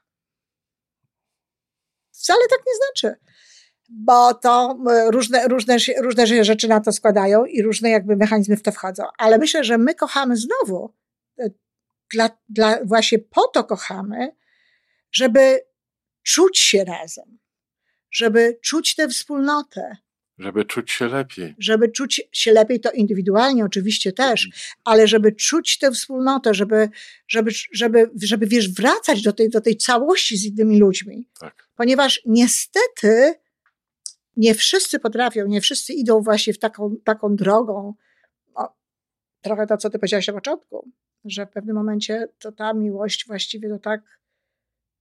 Wcale 2.12 2.39
tak 2.50 2.60
nie 2.67 2.74
znaczy. 2.75 3.20
Bo 3.89 4.34
to 4.34 4.77
różne, 5.10 5.48
różne, 5.48 5.77
różne 6.01 6.43
rzeczy 6.43 6.67
na 6.67 6.79
to 6.79 6.91
składają 6.91 7.46
i 7.46 7.62
różne 7.62 7.89
jakby 7.89 8.15
mechanizmy 8.15 8.58
w 8.58 8.63
to 8.63 8.72
wchodzą. 8.72 9.03
Ale 9.17 9.38
myślę, 9.38 9.63
że 9.63 9.77
my 9.77 9.96
kochamy 9.96 10.38
znowu, 10.38 10.93
e, 11.39 11.50
dla, 12.13 12.29
dla, 12.50 12.79
właśnie 12.84 13.20
po 13.20 13.48
to 13.48 13.63
kochamy, 13.63 14.36
żeby 15.12 15.60
czuć 16.24 16.60
się 16.60 16.84
razem, 16.84 17.39
żeby 18.12 18.60
czuć 18.62 18.96
tę 18.96 19.08
wspólnotę, 19.08 19.98
Żeby 20.37 20.65
czuć 20.65 20.91
się 20.91 21.07
lepiej. 21.07 21.55
żeby 21.59 21.89
czuć 21.89 22.21
się 22.31 22.51
lepiej, 22.51 22.79
to 22.79 22.91
indywidualnie 22.91 23.65
oczywiście 23.65 24.11
też, 24.11 24.49
ale 24.83 25.07
żeby 25.07 25.31
czuć 25.31 25.77
tę 25.77 25.91
wspólnotę, 25.91 26.53
żeby, 26.53 26.89
żeby, 27.27 27.51
żeby, 27.71 28.11
żeby 28.23 28.47
wiesz, 28.47 28.69
wracać 28.69 29.21
do 29.21 29.33
tej, 29.33 29.49
do 29.49 29.61
tej 29.61 29.77
całości 29.77 30.37
z 30.37 30.45
innymi 30.45 30.79
ludźmi. 30.79 31.27
Tak. 31.39 31.69
Ponieważ 31.75 32.21
niestety 32.25 33.33
nie 34.37 34.55
wszyscy 34.55 34.99
potrafią, 34.99 35.47
nie 35.47 35.61
wszyscy 35.61 35.93
idą 35.93 36.21
właśnie 36.21 36.53
w 36.53 36.59
taką, 36.59 36.95
taką 37.03 37.35
drogą. 37.35 37.93
O, 38.55 38.73
trochę 39.41 39.67
to, 39.67 39.77
co 39.77 39.89
ty 39.89 39.99
powiedziałaś 39.99 40.27
na 40.27 40.33
początku, 40.33 40.91
że 41.25 41.45
w 41.45 41.49
pewnym 41.49 41.75
momencie 41.75 42.27
to 42.39 42.51
ta 42.51 42.73
miłość 42.73 43.27
właściwie 43.27 43.69
to 43.69 43.79
tak 43.79 44.01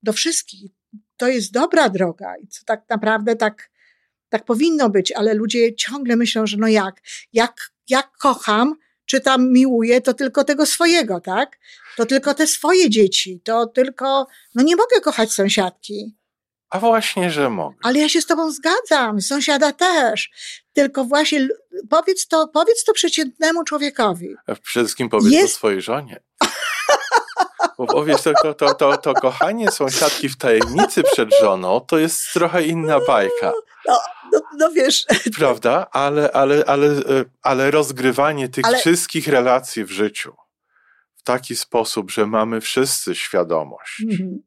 do 0.02 0.12
wszystkich. 0.12 0.72
To 1.16 1.28
jest 1.28 1.52
dobra 1.52 1.88
droga 1.88 2.36
i 2.36 2.46
co 2.46 2.64
tak 2.64 2.88
naprawdę 2.88 3.36
tak, 3.36 3.70
tak 4.32 4.44
powinno 4.44 4.90
być, 4.90 5.12
ale 5.12 5.34
ludzie 5.34 5.74
ciągle 5.74 6.16
myślą, 6.16 6.46
że 6.46 6.56
no 6.56 6.68
jak, 6.68 7.02
jak, 7.32 7.70
jak 7.88 8.12
kocham, 8.18 8.74
czy 9.06 9.20
tam 9.20 9.52
miłuję, 9.52 10.00
to 10.00 10.14
tylko 10.14 10.44
tego 10.44 10.66
swojego, 10.66 11.20
tak? 11.20 11.58
To 11.96 12.06
tylko 12.06 12.34
te 12.34 12.46
swoje 12.46 12.90
dzieci, 12.90 13.40
to 13.44 13.66
tylko, 13.66 14.26
no 14.54 14.62
nie 14.62 14.76
mogę 14.76 15.00
kochać 15.00 15.32
sąsiadki. 15.32 16.16
A 16.70 16.78
właśnie, 16.78 17.30
że 17.30 17.50
mogę. 17.50 17.76
Ale 17.82 17.98
ja 17.98 18.08
się 18.08 18.20
z 18.20 18.26
tobą 18.26 18.50
zgadzam, 18.50 19.20
sąsiada 19.20 19.72
też. 19.72 20.30
Tylko 20.72 21.04
właśnie 21.04 21.48
powiedz 21.90 22.26
to, 22.26 22.48
powiedz 22.48 22.84
to 22.84 22.92
przeciętnemu 22.92 23.64
człowiekowi. 23.64 24.34
Przede 24.62 24.84
wszystkim 24.84 25.08
powiedz 25.08 25.32
Jest... 25.32 25.54
to 25.54 25.58
swojej 25.58 25.82
żonie. 25.82 26.20
Bo 27.78 27.86
powiesz, 27.86 28.22
to, 28.22 28.54
to, 28.54 28.74
to, 28.74 28.96
to, 28.96 29.14
kochanie 29.14 29.70
sąsiadki 29.70 30.28
w 30.28 30.36
tajemnicy 30.36 31.02
przed 31.02 31.28
żoną 31.40 31.80
to 31.80 31.98
jest 31.98 32.32
trochę 32.32 32.62
inna 32.62 33.00
bajka. 33.06 33.52
No, 33.88 33.98
no, 34.32 34.40
no 34.58 34.70
wiesz. 34.70 35.06
Prawda? 35.38 35.86
Ale, 35.92 36.32
ale, 36.32 36.64
ale, 36.64 36.88
ale 37.42 37.70
rozgrywanie 37.70 38.48
tych 38.48 38.64
ale... 38.64 38.78
wszystkich 38.78 39.28
relacji 39.28 39.84
w 39.84 39.90
życiu 39.90 40.34
w 41.14 41.22
taki 41.22 41.56
sposób, 41.56 42.10
że 42.10 42.26
mamy 42.26 42.60
wszyscy 42.60 43.14
świadomość, 43.14 44.02
mhm. 44.10 44.42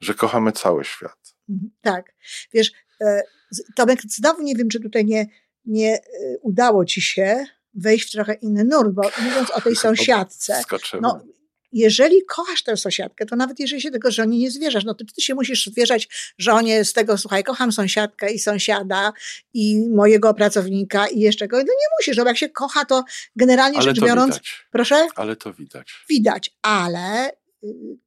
że 0.00 0.14
kochamy 0.14 0.52
cały 0.52 0.84
świat. 0.84 1.34
Mhm, 1.48 1.70
tak. 1.80 2.12
Wiesz, 2.52 2.72
e, 3.00 3.22
Tomek, 3.76 4.00
znowu 4.02 4.42
nie 4.42 4.54
wiem, 4.54 4.68
czy 4.68 4.80
tutaj 4.80 5.04
nie, 5.04 5.26
nie 5.64 5.94
e, 5.94 6.00
udało 6.42 6.84
ci 6.84 7.02
się 7.02 7.44
wejść 7.74 8.08
w 8.08 8.12
trochę 8.12 8.34
inny 8.34 8.64
nurt, 8.64 8.90
bo 8.90 9.02
mówiąc 9.02 9.50
o 9.50 9.60
tej 9.60 9.76
sąsiadce, 9.76 10.62
no, 11.00 11.20
jeżeli 11.72 12.24
kochasz 12.24 12.62
tę 12.62 12.76
sąsiadkę, 12.76 13.26
to 13.26 13.36
nawet 13.36 13.60
jeżeli 13.60 13.82
się 13.82 13.90
tego 13.90 14.10
żonie 14.10 14.38
nie 14.38 14.50
zwierzasz, 14.50 14.84
no 14.84 14.94
to 14.94 15.04
ty 15.14 15.22
się 15.22 15.34
musisz 15.34 15.66
zwierzać 15.66 16.08
żonie 16.38 16.84
z 16.84 16.92
tego, 16.92 17.18
słuchaj, 17.18 17.44
kocham 17.44 17.72
sąsiadkę 17.72 18.32
i 18.32 18.38
sąsiada 18.38 19.12
i 19.54 19.88
mojego 19.94 20.34
pracownika 20.34 21.06
i 21.06 21.20
jeszcze 21.20 21.48
go. 21.48 21.56
No 21.56 21.62
nie 21.62 21.88
musisz, 21.98 22.16
no 22.16 22.22
bo 22.24 22.28
jak 22.28 22.38
się 22.38 22.48
kocha, 22.48 22.84
to 22.84 23.04
generalnie 23.36 23.78
ale 23.78 23.84
rzecz 23.84 24.00
biorąc... 24.00 24.34
Widać. 24.34 24.66
Proszę? 24.70 25.06
Ale 25.16 25.36
to 25.36 25.52
widać. 25.52 25.92
Widać, 26.08 26.50
ale 26.62 27.32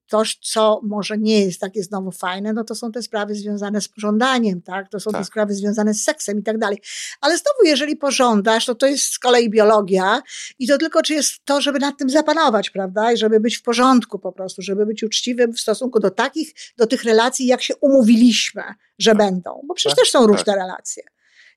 to, 0.07 0.23
co 0.41 0.81
może 0.83 1.17
nie 1.17 1.45
jest 1.45 1.59
takie 1.61 1.83
znowu 1.83 2.11
fajne, 2.11 2.53
no 2.53 2.63
to 2.63 2.75
są 2.75 2.91
te 2.91 3.01
sprawy 3.01 3.35
związane 3.35 3.81
z 3.81 3.87
pożądaniem, 3.87 4.61
tak? 4.61 4.89
To 4.89 4.99
są 4.99 5.11
tak. 5.11 5.21
te 5.21 5.25
sprawy 5.25 5.53
związane 5.53 5.93
z 5.93 6.03
seksem 6.03 6.39
i 6.39 6.43
tak 6.43 6.57
dalej. 6.57 6.77
Ale 7.21 7.37
znowu, 7.37 7.65
jeżeli 7.65 7.95
pożądasz, 7.95 8.65
to 8.65 8.75
to 8.75 8.87
jest 8.87 9.05
z 9.05 9.19
kolei 9.19 9.49
biologia 9.49 10.21
i 10.59 10.67
to 10.67 10.77
tylko 10.77 11.01
czy 11.01 11.13
jest 11.13 11.45
to, 11.45 11.61
żeby 11.61 11.79
nad 11.79 11.97
tym 11.97 12.09
zapanować, 12.09 12.69
prawda? 12.69 13.11
I 13.11 13.17
żeby 13.17 13.39
być 13.39 13.57
w 13.57 13.61
porządku 13.61 14.19
po 14.19 14.31
prostu, 14.31 14.61
żeby 14.61 14.85
być 14.85 15.03
uczciwym 15.03 15.53
w 15.53 15.59
stosunku 15.59 15.99
do 15.99 16.11
takich, 16.11 16.53
do 16.77 16.87
tych 16.87 17.03
relacji, 17.03 17.47
jak 17.47 17.61
się 17.61 17.75
umówiliśmy, 17.75 18.63
że 18.99 19.11
tak. 19.11 19.17
będą. 19.17 19.61
Bo 19.67 19.73
przecież 19.73 19.95
tak, 19.95 19.99
też 19.99 20.11
są 20.11 20.27
różne 20.27 20.45
tak. 20.45 20.55
relacje 20.55 21.03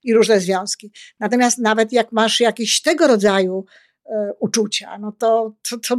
i 0.04 0.14
różne 0.14 0.40
związki. 0.40 0.92
Natomiast 1.20 1.58
nawet 1.58 1.92
jak 1.92 2.12
masz 2.12 2.40
jakieś 2.40 2.82
tego 2.82 3.06
rodzaju 3.06 3.64
e, 4.06 4.32
uczucia, 4.40 4.98
no 4.98 5.12
to, 5.12 5.54
to, 5.70 5.78
to 5.78 5.96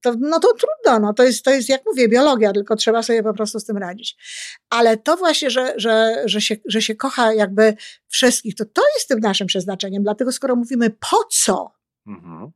to, 0.00 0.14
no 0.18 0.40
to 0.40 0.48
trudno, 0.54 1.06
no 1.06 1.14
to 1.14 1.22
jest, 1.22 1.44
to 1.44 1.50
jest, 1.50 1.68
jak 1.68 1.82
mówię, 1.86 2.08
biologia, 2.08 2.52
tylko 2.52 2.76
trzeba 2.76 3.02
sobie 3.02 3.22
po 3.22 3.34
prostu 3.34 3.60
z 3.60 3.64
tym 3.64 3.76
radzić. 3.76 4.16
Ale 4.70 4.96
to 4.96 5.16
właśnie, 5.16 5.50
że, 5.50 5.74
że, 5.76 6.22
że, 6.24 6.40
się, 6.40 6.56
że 6.66 6.82
się 6.82 6.94
kocha 6.94 7.32
jakby 7.32 7.74
wszystkich, 8.08 8.54
to 8.54 8.64
to 8.64 8.82
jest 8.96 9.08
tym 9.08 9.20
naszym 9.20 9.46
przeznaczeniem. 9.46 10.02
Dlatego 10.02 10.32
skoro 10.32 10.56
mówimy 10.56 10.90
po 10.90 11.24
co, 11.30 11.72
mhm. 12.06 12.50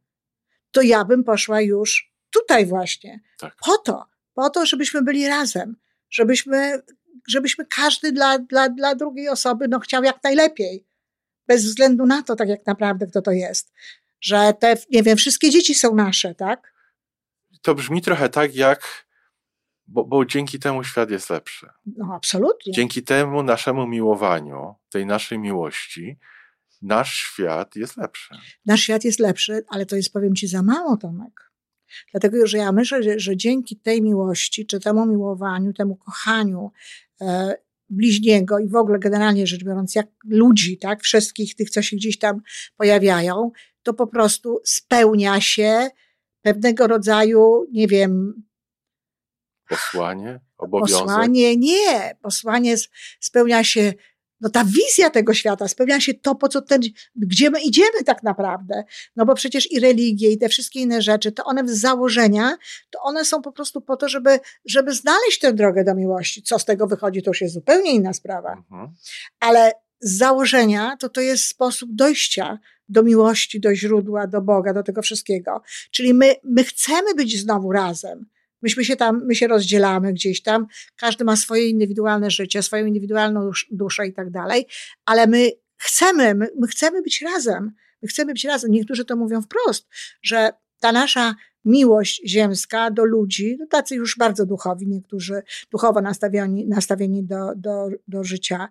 to 0.70 0.82
ja 0.82 1.04
bym 1.04 1.24
poszła 1.24 1.60
już 1.60 2.12
tutaj 2.30 2.66
właśnie. 2.66 3.20
Tak. 3.38 3.56
Po 3.64 3.78
to, 3.78 4.04
po 4.34 4.50
to, 4.50 4.66
żebyśmy 4.66 5.02
byli 5.02 5.28
razem, 5.28 5.76
żebyśmy, 6.10 6.82
żebyśmy 7.28 7.66
każdy 7.66 8.12
dla, 8.12 8.38
dla, 8.38 8.68
dla 8.68 8.94
drugiej 8.94 9.28
osoby 9.28 9.68
no, 9.68 9.80
chciał 9.80 10.04
jak 10.04 10.24
najlepiej. 10.24 10.86
Bez 11.46 11.64
względu 11.64 12.06
na 12.06 12.22
to, 12.22 12.36
tak 12.36 12.48
jak 12.48 12.66
naprawdę 12.66 13.06
kto 13.06 13.22
to 13.22 13.30
jest. 13.30 13.72
Że 14.20 14.54
te, 14.60 14.76
nie 14.90 15.02
wiem, 15.02 15.16
wszystkie 15.16 15.50
dzieci 15.50 15.74
są 15.74 15.94
nasze, 15.94 16.34
tak? 16.34 16.73
To 17.64 17.74
brzmi 17.74 18.02
trochę 18.02 18.28
tak 18.28 18.54
jak, 18.54 19.06
bo, 19.86 20.04
bo 20.04 20.24
dzięki 20.24 20.58
temu 20.58 20.84
świat 20.84 21.10
jest 21.10 21.30
lepszy. 21.30 21.66
No, 21.86 22.14
absolutnie. 22.14 22.72
Dzięki 22.72 23.02
temu 23.02 23.42
naszemu 23.42 23.86
miłowaniu, 23.86 24.74
tej 24.90 25.06
naszej 25.06 25.38
miłości, 25.38 26.18
nasz 26.82 27.14
świat 27.14 27.76
jest 27.76 27.96
lepszy. 27.96 28.34
Nasz 28.66 28.80
świat 28.80 29.04
jest 29.04 29.20
lepszy, 29.20 29.64
ale 29.68 29.86
to 29.86 29.96
jest, 29.96 30.12
powiem 30.12 30.34
ci, 30.34 30.46
za 30.48 30.62
mało, 30.62 30.96
Tomek. 30.96 31.50
Dlatego, 32.10 32.46
że 32.46 32.58
ja 32.58 32.72
myślę, 32.72 33.02
że, 33.02 33.18
że 33.18 33.36
dzięki 33.36 33.76
tej 33.76 34.02
miłości, 34.02 34.66
czy 34.66 34.80
temu 34.80 35.06
miłowaniu, 35.06 35.72
temu 35.72 35.96
kochaniu 35.96 36.72
e, 37.20 37.56
bliźniego 37.90 38.58
i 38.58 38.68
w 38.68 38.76
ogóle 38.76 38.98
generalnie 38.98 39.46
rzecz 39.46 39.64
biorąc, 39.64 39.94
jak 39.94 40.06
ludzi, 40.24 40.78
tak, 40.78 41.02
wszystkich 41.02 41.54
tych, 41.54 41.70
co 41.70 41.82
się 41.82 41.96
gdzieś 41.96 42.18
tam 42.18 42.40
pojawiają, 42.76 43.50
to 43.82 43.94
po 43.94 44.06
prostu 44.06 44.60
spełnia 44.64 45.40
się 45.40 45.88
pewnego 46.44 46.86
rodzaju, 46.86 47.66
nie 47.72 47.88
wiem. 47.88 48.42
Posłanie, 49.68 50.40
obowiązek. 50.58 50.98
Posłanie, 50.98 51.56
nie. 51.56 52.16
Posłanie 52.22 52.74
spełnia 53.20 53.64
się, 53.64 53.92
no 54.40 54.50
ta 54.50 54.64
wizja 54.64 55.10
tego 55.10 55.34
świata, 55.34 55.68
spełnia 55.68 56.00
się 56.00 56.14
to, 56.14 56.34
po 56.34 56.48
co 56.48 56.62
ten, 56.62 56.80
gdzie 57.16 57.50
my 57.50 57.60
idziemy 57.60 58.04
tak 58.06 58.22
naprawdę. 58.22 58.84
No 59.16 59.26
bo 59.26 59.34
przecież 59.34 59.72
i 59.72 59.80
religie, 59.80 60.30
i 60.30 60.38
te 60.38 60.48
wszystkie 60.48 60.80
inne 60.80 61.02
rzeczy, 61.02 61.32
to 61.32 61.44
one 61.44 61.68
z 61.68 61.80
założenia, 61.80 62.56
to 62.90 63.00
one 63.02 63.24
są 63.24 63.42
po 63.42 63.52
prostu 63.52 63.80
po 63.80 63.96
to, 63.96 64.08
żeby, 64.08 64.40
żeby 64.64 64.94
znaleźć 64.94 65.38
tę 65.38 65.52
drogę 65.52 65.84
do 65.84 65.94
miłości. 65.94 66.42
Co 66.42 66.58
z 66.58 66.64
tego 66.64 66.86
wychodzi, 66.86 67.22
to 67.22 67.30
już 67.30 67.40
jest 67.40 67.54
zupełnie 67.54 67.94
inna 67.94 68.12
sprawa. 68.12 68.52
Mhm. 68.52 68.94
Ale 69.40 69.72
z 70.00 70.18
założenia 70.18 70.96
to 71.00 71.08
to 71.08 71.20
jest 71.20 71.44
sposób 71.44 71.90
dojścia 71.92 72.58
do 72.88 73.02
miłości, 73.02 73.60
do 73.60 73.74
źródła, 73.74 74.26
do 74.26 74.40
Boga, 74.40 74.74
do 74.74 74.82
tego 74.82 75.02
wszystkiego. 75.02 75.62
Czyli 75.90 76.14
my, 76.14 76.34
my 76.44 76.64
chcemy 76.64 77.14
być 77.14 77.40
znowu 77.40 77.72
razem. 77.72 78.26
Myśmy 78.62 78.84
się 78.84 78.96
tam, 78.96 79.22
my 79.26 79.34
się 79.34 79.46
rozdzielamy 79.46 80.12
gdzieś 80.12 80.42
tam, 80.42 80.66
każdy 80.96 81.24
ma 81.24 81.36
swoje 81.36 81.68
indywidualne 81.68 82.30
życie, 82.30 82.62
swoją 82.62 82.86
indywidualną 82.86 83.50
duszę 83.70 84.06
i 84.06 84.12
tak 84.12 84.30
dalej, 84.30 84.66
ale 85.04 85.26
my 85.26 85.50
chcemy, 85.76 86.34
my, 86.34 86.48
my 86.58 86.66
chcemy 86.66 87.02
być 87.02 87.22
razem. 87.22 87.72
My 88.02 88.08
chcemy 88.08 88.32
być 88.32 88.44
razem. 88.44 88.70
Niektórzy 88.70 89.04
to 89.04 89.16
mówią 89.16 89.42
wprost, 89.42 89.88
że 90.22 90.50
ta 90.80 90.92
nasza 90.92 91.34
miłość 91.64 92.22
ziemska 92.26 92.90
do 92.90 93.04
ludzi, 93.04 93.56
no 93.60 93.66
tacy 93.66 93.94
już 93.94 94.16
bardzo 94.18 94.46
duchowi, 94.46 94.86
niektórzy 94.86 95.42
duchowo 95.70 96.00
nastawieni, 96.00 96.66
nastawieni 96.66 97.24
do, 97.24 97.52
do, 97.56 97.88
do 98.08 98.24
życia, 98.24 98.68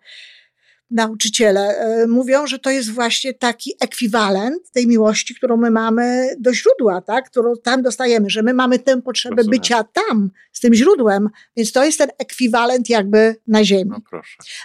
nauczyciele 0.94 1.78
e, 1.78 2.08
mówią, 2.08 2.48
że 2.48 2.60
to 2.60 2.70
jest 2.70 2.92
właśnie 2.92 3.34
taki 3.34 3.74
ekwiwalent 3.82 4.72
tej 4.72 4.88
miłości, 4.88 5.36
którą 5.36 5.58
my 5.58 5.72
mamy 5.72 6.36
do 6.40 6.54
źródła, 6.54 7.02
tak? 7.02 7.30
którą 7.30 7.54
tam 7.64 7.82
dostajemy, 7.82 8.30
że 8.30 8.44
my 8.44 8.54
mamy 8.54 8.80
tę 8.80 9.02
potrzebę 9.02 9.36
Rozumiem. 9.36 9.60
bycia 9.60 9.84
tam, 9.84 10.32
z 10.52 10.60
tym 10.60 10.74
źródłem, 10.74 11.30
więc 11.58 11.72
to 11.72 11.86
jest 11.86 11.98
ten 11.98 12.10
ekwiwalent 12.18 12.90
jakby 12.90 13.36
na 13.48 13.64
ziemi. 13.64 13.92
No 14.12 14.22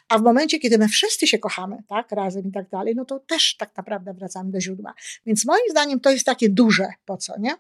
A 0.09 0.19
w 0.19 0.23
momencie, 0.23 0.59
kiedy 0.59 0.79
my 0.79 0.89
wszyscy 0.89 1.27
się 1.27 1.39
kochamy, 1.39 1.77
tak, 1.89 2.13
razem 2.13 2.47
i 2.47 2.53
tak 2.53 2.71
dalej, 2.71 2.95
no 2.97 3.05
to 3.05 3.19
też 3.19 3.57
tak 3.57 3.77
naprawdę 3.77 4.15
wracamy 4.15 4.51
do 4.51 4.61
źródła. 4.61 4.95
Więc 5.27 5.47
moim 5.47 5.71
zdaniem 5.71 6.01
to 6.01 6.11
jest 6.11 6.27
takie 6.27 6.49
duże, 6.49 6.89
po 7.05 7.17
co, 7.17 7.35
nie? 7.39 7.57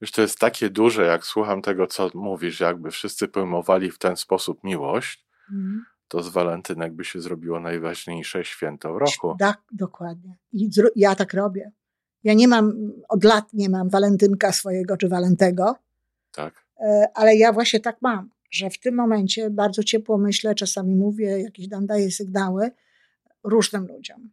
Wiesz, 0.00 0.10
to 0.10 0.22
jest 0.22 0.38
takie 0.38 0.70
duże, 0.70 1.04
jak 1.04 1.24
słucham 1.24 1.62
tego, 1.62 1.86
co 1.86 2.10
mówisz, 2.14 2.60
jakby 2.60 2.90
wszyscy 2.90 3.28
pojmowali 3.28 3.90
w 3.90 3.98
ten 3.98 4.16
sposób 4.16 4.64
miłość, 4.64 5.24
mm 5.52 5.84
to 6.10 6.22
z 6.22 6.28
walentynek 6.28 6.92
by 6.92 7.04
się 7.04 7.20
zrobiło 7.20 7.60
najważniejsze 7.60 8.44
święto 8.44 8.94
w 8.94 8.96
roku. 8.96 9.36
Tak, 9.38 9.58
dokładnie. 9.72 10.36
I 10.52 10.70
ja 10.96 11.14
tak 11.14 11.34
robię. 11.34 11.72
Ja 12.24 12.34
nie 12.34 12.48
mam, 12.48 12.92
od 13.08 13.24
lat 13.24 13.52
nie 13.52 13.68
mam 13.68 13.88
walentynka 13.88 14.52
swojego 14.52 14.96
czy 14.96 15.08
walentego. 15.08 15.76
Tak. 16.32 16.64
E, 16.80 17.06
ale 17.14 17.36
ja 17.36 17.52
właśnie 17.52 17.80
tak 17.80 17.96
mam, 18.02 18.30
że 18.50 18.70
w 18.70 18.80
tym 18.80 18.94
momencie 18.94 19.50
bardzo 19.50 19.84
ciepło 19.84 20.18
myślę, 20.18 20.54
czasami 20.54 20.94
mówię, 20.94 21.40
jakieś 21.40 21.68
tam 21.68 21.86
daję 21.86 22.10
sygnały 22.10 22.70
różnym 23.44 23.86
ludziom 23.86 24.30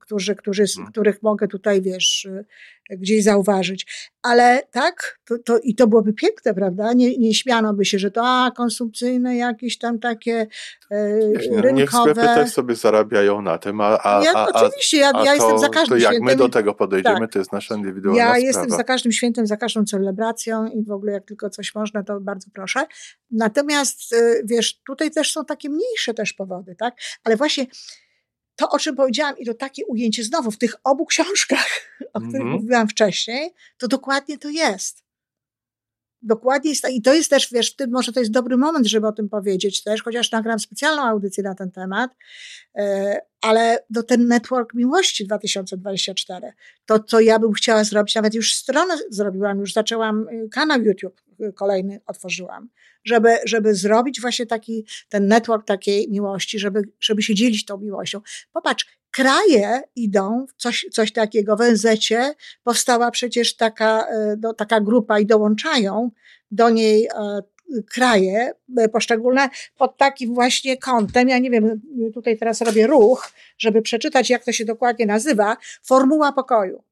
którzy, 0.00 0.36
którzy, 0.36 0.64
hmm. 0.66 0.92
których 0.92 1.22
mogę 1.22 1.48
tutaj, 1.48 1.82
wiesz, 1.82 2.28
gdzieś 2.90 3.24
zauważyć. 3.24 4.10
Ale 4.22 4.62
tak, 4.70 5.18
to, 5.24 5.38
to, 5.38 5.58
i 5.58 5.74
to 5.74 5.86
byłoby 5.86 6.12
piękne, 6.12 6.54
prawda? 6.54 6.92
Nie, 6.92 7.18
nie 7.18 7.34
śmiano 7.34 7.74
by 7.74 7.84
się, 7.84 7.98
że 7.98 8.10
to 8.10 8.22
a, 8.24 8.50
konsumpcyjne 8.50 9.36
jakieś 9.36 9.78
tam 9.78 9.98
takie 9.98 10.46
e, 10.90 11.18
rynkowe. 11.50 11.72
Niech 11.72 11.90
sklepy 11.90 12.20
też 12.20 12.50
sobie 12.52 12.74
zarabiają 12.74 13.42
na 13.42 13.58
tym, 13.58 13.80
a, 13.80 13.98
a, 14.04 14.24
ja, 14.24 14.46
oczywiście, 14.54 14.96
ja, 14.96 15.06
ja 15.06 15.24
to, 15.24 15.34
jestem 15.34 15.58
za 15.58 15.68
każdym 15.68 15.98
to 15.98 16.02
jak 16.02 16.12
świętem. 16.12 16.26
my 16.26 16.36
do 16.36 16.48
tego 16.48 16.74
podejdziemy, 16.74 17.20
tak. 17.20 17.32
to 17.32 17.38
jest 17.38 17.52
nasza 17.52 17.74
indywidualna 17.74 18.22
Ja 18.22 18.26
sprawa. 18.26 18.46
jestem 18.46 18.70
za 18.70 18.84
każdym 18.84 19.12
świętem, 19.12 19.46
za 19.46 19.56
każdą 19.56 19.84
celebracją 19.84 20.66
i 20.66 20.84
w 20.84 20.90
ogóle 20.90 21.12
jak 21.12 21.24
tylko 21.24 21.50
coś 21.50 21.74
można, 21.74 22.02
to 22.02 22.20
bardzo 22.20 22.50
proszę. 22.54 22.86
Natomiast, 23.30 24.12
e, 24.12 24.34
wiesz, 24.44 24.80
tutaj 24.86 25.10
też 25.10 25.32
są 25.32 25.44
takie 25.44 25.70
mniejsze 25.70 26.14
też 26.14 26.32
powody, 26.32 26.74
tak? 26.78 26.94
Ale 27.24 27.36
właśnie 27.36 27.66
to, 28.60 28.70
o 28.70 28.78
czym 28.78 28.96
powiedziałam, 28.96 29.38
i 29.38 29.46
to 29.46 29.54
takie 29.54 29.86
ujęcie 29.86 30.24
znowu 30.24 30.50
w 30.50 30.58
tych 30.58 30.74
obu 30.84 31.06
książkach, 31.06 31.66
o 32.14 32.20
których 32.20 32.40
Mhm. 32.40 32.50
mówiłam 32.50 32.88
wcześniej, 32.88 33.50
to 33.78 33.88
dokładnie 33.88 34.38
to 34.38 34.48
jest. 34.48 35.02
Dokładnie 36.22 36.70
jest, 36.70 36.90
i 36.90 37.02
to 37.02 37.14
jest 37.14 37.30
też, 37.30 37.52
wiesz, 37.52 37.76
tym 37.76 37.90
może 37.90 38.12
to 38.12 38.20
jest 38.20 38.32
dobry 38.32 38.56
moment, 38.56 38.86
żeby 38.86 39.06
o 39.06 39.12
tym 39.12 39.28
powiedzieć 39.28 39.82
też, 39.82 40.02
chociaż 40.02 40.32
nagram 40.32 40.58
specjalną 40.58 41.02
audycję 41.02 41.44
na 41.44 41.54
ten 41.54 41.70
temat, 41.70 42.10
e, 42.76 43.20
ale 43.40 43.84
do 43.90 44.02
ten 44.02 44.26
Network 44.26 44.74
Miłości 44.74 45.26
2024, 45.26 46.52
to 46.86 46.98
co 46.98 47.20
ja 47.20 47.38
bym 47.38 47.52
chciała 47.52 47.84
zrobić, 47.84 48.14
nawet 48.14 48.34
już 48.34 48.54
stronę 48.54 48.98
zrobiłam, 49.10 49.58
już 49.58 49.72
zaczęłam, 49.72 50.28
y, 50.28 50.48
kanał 50.48 50.80
YouTube 50.82 51.20
kolejny 51.54 52.00
otworzyłam, 52.06 52.68
żeby, 53.04 53.36
żeby 53.44 53.74
zrobić 53.74 54.20
właśnie 54.20 54.46
taki, 54.46 54.86
ten 55.08 55.28
network 55.28 55.66
takiej 55.66 56.10
miłości, 56.10 56.58
żeby, 56.58 56.82
żeby 57.00 57.22
się 57.22 57.34
dzielić 57.34 57.64
tą 57.64 57.78
miłością. 57.78 58.20
Popatrz, 58.52 58.86
kraje 59.10 59.82
idą 59.96 60.46
coś, 60.56 60.86
coś 60.92 61.12
takiego, 61.12 61.56
w 61.56 61.60
NZ 61.60 61.86
powstała 62.62 63.10
przecież 63.10 63.56
taka, 63.56 64.06
e, 64.06 64.36
no, 64.40 64.54
taka 64.54 64.80
grupa 64.80 65.20
i 65.20 65.26
dołączają 65.26 66.10
do 66.50 66.70
niej 66.70 67.06
e, 67.06 67.40
kraje 67.90 68.52
e, 68.76 68.88
poszczególne 68.88 69.48
pod 69.76 69.96
takim 69.96 70.34
właśnie 70.34 70.76
kątem, 70.76 71.28
ja 71.28 71.38
nie 71.38 71.50
wiem, 71.50 71.80
tutaj 72.14 72.38
teraz 72.38 72.60
robię 72.60 72.86
ruch, 72.86 73.32
żeby 73.58 73.82
przeczytać 73.82 74.30
jak 74.30 74.44
to 74.44 74.52
się 74.52 74.64
dokładnie 74.64 75.06
nazywa, 75.06 75.56
formuła 75.82 76.32
pokoju. 76.32 76.82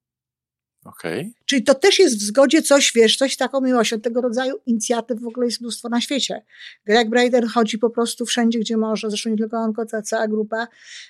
Okej. 0.89 1.33
Czyli 1.45 1.63
to 1.63 1.75
też 1.75 1.99
jest 1.99 2.19
w 2.19 2.23
zgodzie 2.23 2.63
coś, 2.63 2.93
wiesz, 2.95 3.17
coś 3.17 3.37
taką 3.37 3.61
miłością. 3.61 4.01
Tego 4.01 4.21
rodzaju 4.21 4.55
inicjatyw 4.67 5.21
w 5.21 5.27
ogóle 5.27 5.47
jest 5.47 5.61
mnóstwo 5.61 5.89
na 5.89 6.01
świecie. 6.01 6.45
Greg 6.87 7.09
Braden 7.09 7.49
chodzi 7.49 7.79
po 7.79 7.91
prostu 7.91 8.27
wszędzie, 8.27 8.59
gdzie 8.59 8.77
może, 8.77 9.11
zresztą 9.11 9.31
nie 9.31 9.37
tylko 9.37 9.57
on, 9.57 9.73
ta 9.91 10.03
cała 10.03 10.29
grupa, 10.29 10.67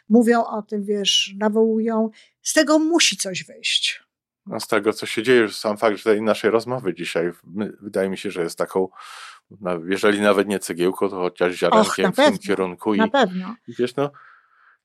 mówią 0.08 0.44
o 0.44 0.62
tym, 0.62 0.84
wiesz, 0.84 1.34
nawołują. 1.38 2.10
Z 2.42 2.52
tego 2.52 2.78
musi 2.78 3.16
coś 3.16 3.44
wyjść. 3.44 4.02
No 4.46 4.60
z 4.60 4.66
tego, 4.66 4.92
co 4.92 5.06
się 5.06 5.22
dzieje, 5.22 5.48
sam 5.48 5.76
fakt, 5.76 5.96
że 5.96 6.04
tej 6.04 6.22
naszej 6.22 6.50
rozmowy 6.50 6.94
dzisiaj, 6.94 7.32
wydaje 7.80 8.10
mi 8.10 8.18
się, 8.18 8.30
że 8.30 8.42
jest 8.42 8.58
taką, 8.58 8.88
jeżeli 9.88 10.20
nawet 10.20 10.48
nie 10.48 10.58
cegiełką, 10.58 11.08
to 11.08 11.16
chociaż 11.16 11.54
ziarenkiem 11.54 12.04
na 12.04 12.12
w 12.12 12.16
tym 12.16 12.38
kierunku. 12.38 12.94
I, 12.94 12.98
Na 12.98 13.08
pewno, 13.08 13.56
I 13.68 13.74
wiesz, 13.78 13.96
no, 13.96 14.10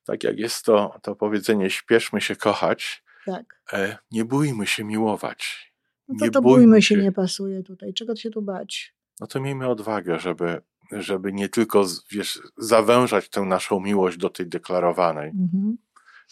tak 0.04 0.24
jak 0.24 0.38
jest 0.38 0.64
to, 0.64 0.98
to 1.02 1.16
powiedzenie, 1.16 1.70
śpieszmy 1.70 2.20
się 2.20 2.36
kochać, 2.36 3.03
tak. 3.26 3.60
e, 3.72 3.98
nie 4.10 4.24
bójmy 4.24 4.66
się 4.66 4.84
miłować. 4.84 5.72
No 6.08 6.14
to, 6.18 6.24
Nie 6.24 6.30
to 6.30 6.42
bójmy 6.42 6.58
bójmy 6.58 6.82
się 6.82 6.94
się. 6.94 7.02
nie 7.02 7.12
pasuje 7.12 7.62
tutaj. 7.62 7.94
Czego 7.94 8.16
się 8.16 8.30
tu 8.30 8.42
bać? 8.42 8.94
No 9.20 9.26
to 9.26 9.40
miejmy 9.40 9.68
odwagę, 9.68 10.18
żeby, 10.20 10.60
żeby 10.92 11.32
nie 11.32 11.48
tylko, 11.48 11.86
wiesz, 12.10 12.40
zawężać 12.56 13.28
tę 13.28 13.40
naszą 13.40 13.80
miłość 13.80 14.16
do 14.16 14.30
tej 14.30 14.46
deklarowanej, 14.46 15.28
Mhm. 15.30 15.76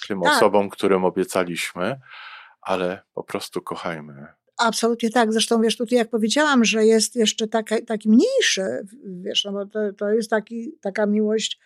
tym 0.08 0.20
Tak. 0.20 0.32
osobom, 0.32 0.68
którym 0.70 1.04
obiecaliśmy, 1.04 2.00
ale 2.60 3.02
po 3.14 3.22
prostu 3.24 3.62
kochajmy. 3.62 4.26
Absolutnie 4.58 5.10
tak. 5.10 5.32
Zresztą 5.32 5.60
wiesz, 5.60 5.76
tutaj 5.76 5.98
jak 5.98 6.10
powiedziałam, 6.10 6.64
że 6.64 6.86
jest 6.86 7.16
jeszcze 7.16 7.48
taka, 7.48 7.76
taki 7.86 8.08
mniejszy, 8.08 8.86
wiesz, 9.04 9.44
no 9.44 9.52
bo 9.52 9.66
to, 9.66 9.92
to 9.92 10.10
jest 10.10 10.30
taki, 10.30 10.72
taka 10.80 11.06
miłość 11.06 11.60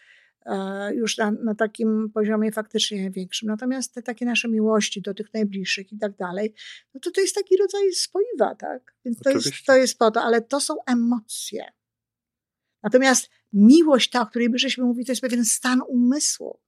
już 0.94 1.18
na, 1.18 1.30
na 1.30 1.54
takim 1.54 2.10
poziomie 2.14 2.52
faktycznie 2.52 3.10
większym. 3.10 3.48
Natomiast 3.48 3.94
te 3.94 4.02
takie 4.02 4.26
nasze 4.26 4.48
miłości 4.48 5.02
do 5.02 5.14
tych 5.14 5.34
najbliższych 5.34 5.92
i 5.92 5.98
tak 5.98 6.16
dalej, 6.16 6.54
no 6.94 7.00
to 7.00 7.10
to 7.10 7.20
jest 7.20 7.34
taki 7.34 7.56
rodzaj 7.56 7.92
spoiwa, 7.92 8.54
tak? 8.54 8.94
Więc 9.04 9.18
to 9.18 9.30
jest, 9.30 9.50
to 9.66 9.76
jest 9.76 9.98
po 9.98 10.10
to, 10.10 10.22
ale 10.22 10.42
to 10.42 10.60
są 10.60 10.74
emocje. 10.86 11.64
Natomiast 12.82 13.30
miłość 13.52 14.10
ta, 14.10 14.20
o 14.20 14.26
której 14.26 14.50
by 14.50 14.58
żeśmy 14.58 14.84
mówili, 14.84 15.06
to 15.06 15.12
jest 15.12 15.22
pewien 15.22 15.44
stan 15.44 15.80
umysłu. 15.88 16.60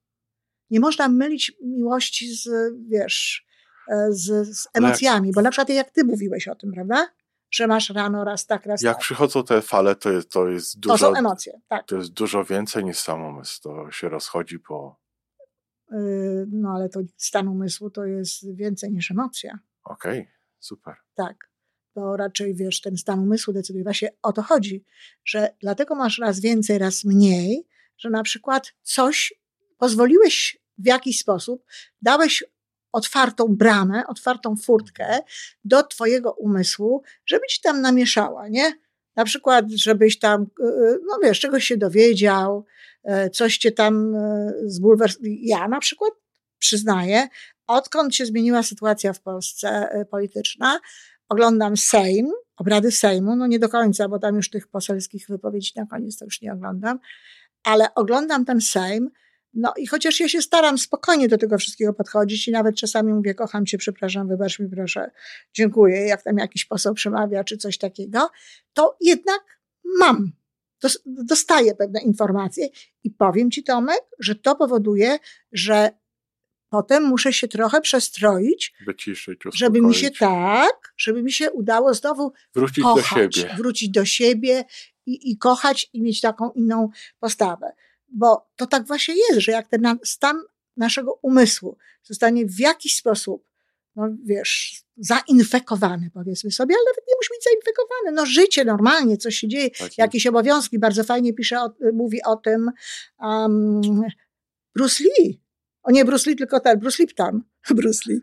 Nie 0.71 0.81
można 0.81 1.09
mylić 1.09 1.53
miłości 1.63 2.35
z, 2.35 2.49
wiesz, 2.89 3.47
e, 3.89 4.07
z, 4.11 4.49
z 4.59 4.69
Ale- 4.73 4.87
emocjami, 4.87 5.33
bo 5.33 5.43
na 5.43 5.51
przykład 5.51 5.69
jak 5.69 5.91
ty 5.91 6.05
mówiłeś 6.05 6.49
o 6.49 6.55
tym, 6.55 6.73
prawda? 6.73 7.09
Że 7.51 7.67
masz 7.67 7.91
rano 7.91 8.25
raz 8.25 8.47
tak, 8.47 8.67
raz 8.67 8.83
Jak 8.83 8.95
tak. 8.95 9.01
przychodzą 9.03 9.45
te 9.45 9.63
fale, 9.63 9.97
to 9.97 10.11
jest, 10.11 10.31
to 10.31 10.49
jest 10.49 10.75
To 10.75 10.81
dużo, 10.81 10.97
są 10.97 11.15
emocje, 11.17 11.61
tak. 11.69 11.87
to 11.87 11.97
jest 11.97 12.13
dużo 12.13 12.45
więcej 12.45 12.85
niż 12.85 12.99
sam 12.99 13.23
umysł. 13.25 13.61
To 13.63 13.91
się 13.91 14.09
rozchodzi 14.09 14.59
po, 14.59 14.97
Yy, 15.91 16.47
No 16.53 16.73
ale 16.77 16.89
to 16.89 17.01
stan 17.17 17.49
umysłu 17.49 17.91
to 17.91 18.05
jest 18.05 18.55
więcej 18.55 18.93
niż 18.93 19.11
emocja. 19.11 19.59
okej, 19.85 20.29
super. 20.59 20.95
Tak. 21.15 21.49
To 21.95 22.17
raczej 22.17 22.55
wiesz, 22.55 22.81
ten 22.81 22.97
stan 22.97 23.19
umysłu 23.21 23.53
decyduje. 23.53 23.85
Właśnie 23.85 24.09
o 24.23 24.33
to 24.33 24.43
chodzi, 24.43 24.85
że 25.25 25.55
dlatego 25.61 25.95
masz 25.95 26.19
raz 26.19 26.41
więcej, 26.41 26.79
raz 26.79 27.05
mniej, 27.05 27.67
że 27.99 28.11
na 28.11 28.23
przykład 28.23 28.75
coś 28.83 29.35
pozwoliłeś 29.79 30.59
w 30.79 30.87
jakiś 30.87 31.19
sposób, 31.19 31.65
dałeś 32.03 32.45
otwartą 32.93 33.57
bramę, 33.57 34.03
otwartą 34.07 34.57
furtkę 34.57 35.19
do 35.65 35.83
twojego 35.83 36.33
umysłu, 36.33 37.03
żeby 37.27 37.47
ci 37.51 37.61
tam 37.61 37.81
namieszała, 37.81 38.49
nie? 38.49 38.73
Na 39.17 39.25
przykład, 39.25 39.65
żebyś 39.71 40.19
tam, 40.19 40.47
yy, 40.61 40.99
no 41.07 41.19
wiesz, 41.23 41.41
czegoś 41.41 41.65
się 41.65 41.77
dowiedział, 41.77 42.65
yy, 43.05 43.31
coś 43.31 43.59
cię 43.59 43.73
tam 43.73 44.17
zbulwersowało. 44.65 45.35
Ja 45.41 45.69
na 45.69 45.81
przykład 45.81 46.13
przyznaję, 46.59 47.29
odkąd 47.67 48.15
się 48.15 48.27
zmieniła 48.27 48.63
sytuacja 48.63 49.13
w 49.13 49.21
Polsce 49.21 49.89
polityczna, 50.11 50.81
oglądam 51.29 51.77
Sejm, 51.77 52.33
obrady 52.57 52.93
Sejmu, 52.93 53.37
no 53.37 53.47
nie 53.47 53.59
do 53.59 53.69
końca, 53.69 54.09
bo 54.09 54.19
tam 54.19 54.37
już 54.37 54.51
tych 54.51 54.69
poselskich 54.69 55.27
wypowiedzi 55.29 55.73
na 55.77 55.87
koniec 55.87 56.17
to 56.17 56.25
już 56.25 56.43
nie 56.43 56.53
oglądam, 56.53 56.99
ale 57.65 57.95
oglądam 57.95 58.45
ten 58.45 58.61
Sejm, 58.61 59.11
no 59.59 59.75
i 59.77 59.87
chociaż 59.87 60.21
ja 60.21 60.29
się 60.29 60.43
staram 60.43 60.79
spokojnie 60.79 61.29
do 61.29 61.39
tego 61.39 61.59
wszystkiego 61.59 61.93
podchodzić 61.95 62.49
i 62.49 62.51
nawet 62.51 62.77
czasami 62.77 63.13
mówię, 63.13 63.35
kocham 63.35 63.67
cię, 63.67 63.79
przepraszam, 63.79 64.29
wybacz 64.29 64.59
mi 64.59 64.69
proszę, 64.69 65.11
dziękuję, 65.55 65.97
jak 66.07 66.23
tam 66.23 66.39
jakiś 66.39 66.65
poseł 66.65 66.95
przemawia 66.95 67.45
czy 67.45 67.57
coś 67.57 67.79
takiego, 67.79 68.31
to 68.73 68.97
jednak 69.01 69.41
mam, 69.99 70.33
dos- 70.83 70.99
dostaję 71.07 71.75
pewne 71.75 72.01
informacje 72.01 72.69
i 73.05 73.11
powiem 73.11 73.51
ci 73.51 73.65
Tomek, 73.65 74.01
że 74.19 74.35
to 74.35 74.57
powoduje, 74.57 75.19
że 75.53 75.91
potem 76.69 77.03
muszę 77.05 77.33
się 77.33 77.49
trochę 77.49 77.81
przestroić, 77.81 78.75
Wyciszyć, 78.87 79.41
żeby 79.55 79.81
mi 79.81 79.95
się 79.95 80.11
tak, 80.11 80.95
żeby 80.97 81.23
mi 81.23 81.33
się 81.33 81.51
udało 81.51 81.95
znowu 81.95 82.33
Wrócić 82.55 82.85
kochać, 82.85 83.35
do 83.35 83.41
siebie. 83.41 83.55
wrócić 83.57 83.89
do 83.91 84.05
siebie 84.05 84.65
i, 85.07 85.31
i 85.31 85.39
kochać 85.39 85.91
i 85.93 86.03
mieć 86.03 86.21
taką 86.21 86.51
inną 86.51 86.89
postawę. 87.21 87.73
Bo 88.09 88.51
to 88.57 88.67
tak 88.67 88.87
właśnie 88.87 89.15
jest, 89.15 89.41
że 89.41 89.53
jak 89.53 89.69
ten 89.69 89.99
stan 90.05 90.37
naszego 90.77 91.19
umysłu 91.23 91.77
zostanie 92.03 92.47
w 92.47 92.61
jakiś 92.61 92.97
sposób, 92.97 93.49
no 93.97 94.09
wiesz, 94.25 94.83
zainfekowany, 94.97 96.11
powiedzmy 96.15 96.51
sobie, 96.51 96.75
ale 96.75 96.85
nawet 96.85 97.09
nie 97.09 97.15
musi 97.17 97.29
być 97.31 97.45
zainfekowany. 97.45 98.13
No 98.13 98.27
życie 98.27 98.65
normalnie, 98.65 99.17
coś 99.17 99.37
się 99.37 99.49
dzieje, 99.49 99.71
Tak 99.71 99.99
jakieś 99.99 100.27
obowiązki. 100.27 100.79
Bardzo 100.79 101.05
fajnie 101.05 101.35
pisze, 101.35 101.61
o, 101.61 101.75
mówi 101.93 102.23
o 102.23 102.37
tym 102.37 102.71
um, 103.21 103.81
Bruce 104.75 105.05
Lee. 105.05 105.41
O 105.83 105.91
nie 105.91 106.05
Bruce 106.05 106.31
Lee, 106.31 106.37
tylko 106.37 106.61
ten, 106.61 106.79
Bruce 106.79 107.03
Lipton. 107.03 107.43
Bruce 107.77 108.01
Lee. 108.07 108.21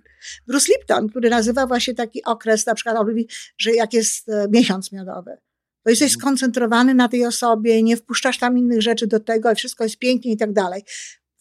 Bruce 0.48 0.72
Lipton, 0.72 1.10
który 1.10 1.30
nazywa 1.30 1.68
właśnie 1.68 1.94
taki 1.94 2.24
okres, 2.24 2.66
na 2.66 2.76
przykład 2.76 2.98
on 2.98 3.08
mówi, 3.08 3.28
że 3.58 3.72
jak 3.72 3.94
jest 3.94 4.30
e, 4.30 4.48
miesiąc 4.50 4.92
miodowy, 4.92 5.38
to 5.86 5.90
jesteś 5.90 6.12
Mhm. 6.16 6.22
skoncentrowany 6.22 6.94
na 6.94 7.08
tej 7.08 7.26
osobie, 7.26 7.84
nie 7.84 7.98
wpuszczasz 7.98 8.38
tam 8.38 8.58
innych 8.58 8.82
rzeczy 8.82 9.08
do 9.08 9.20
tego 9.20 9.52
i 9.52 9.56
wszystko 9.56 9.84
jest 9.84 9.98
pięknie 9.98 10.32
i 10.32 10.38
tak 10.38 10.54
dalej. 10.54 10.84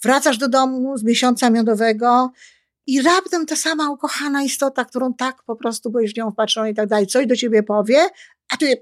Wracasz 0.02 0.38
do 0.38 0.48
domu 0.48 0.96
z 0.98 1.02
miesiąca 1.04 1.50
miodowego 1.50 2.30
i 2.86 3.02
raptem 3.02 3.46
ta 3.46 3.56
sama 3.56 3.90
ukochana 3.90 4.42
istota, 4.42 4.84
którą 4.84 5.14
tak 5.14 5.42
po 5.46 5.56
prostu 5.56 5.90
byłeś 5.90 6.14
w 6.14 6.16
nią 6.16 6.30
wpatrzony 6.30 6.70
i 6.70 6.74
tak 6.74 6.88
dalej, 6.88 7.06
coś 7.06 7.26
do 7.26 7.36
ciebie 7.36 7.62
powie, 7.62 8.06
a 8.52 8.56
ty 8.56 8.66
je 8.66 8.76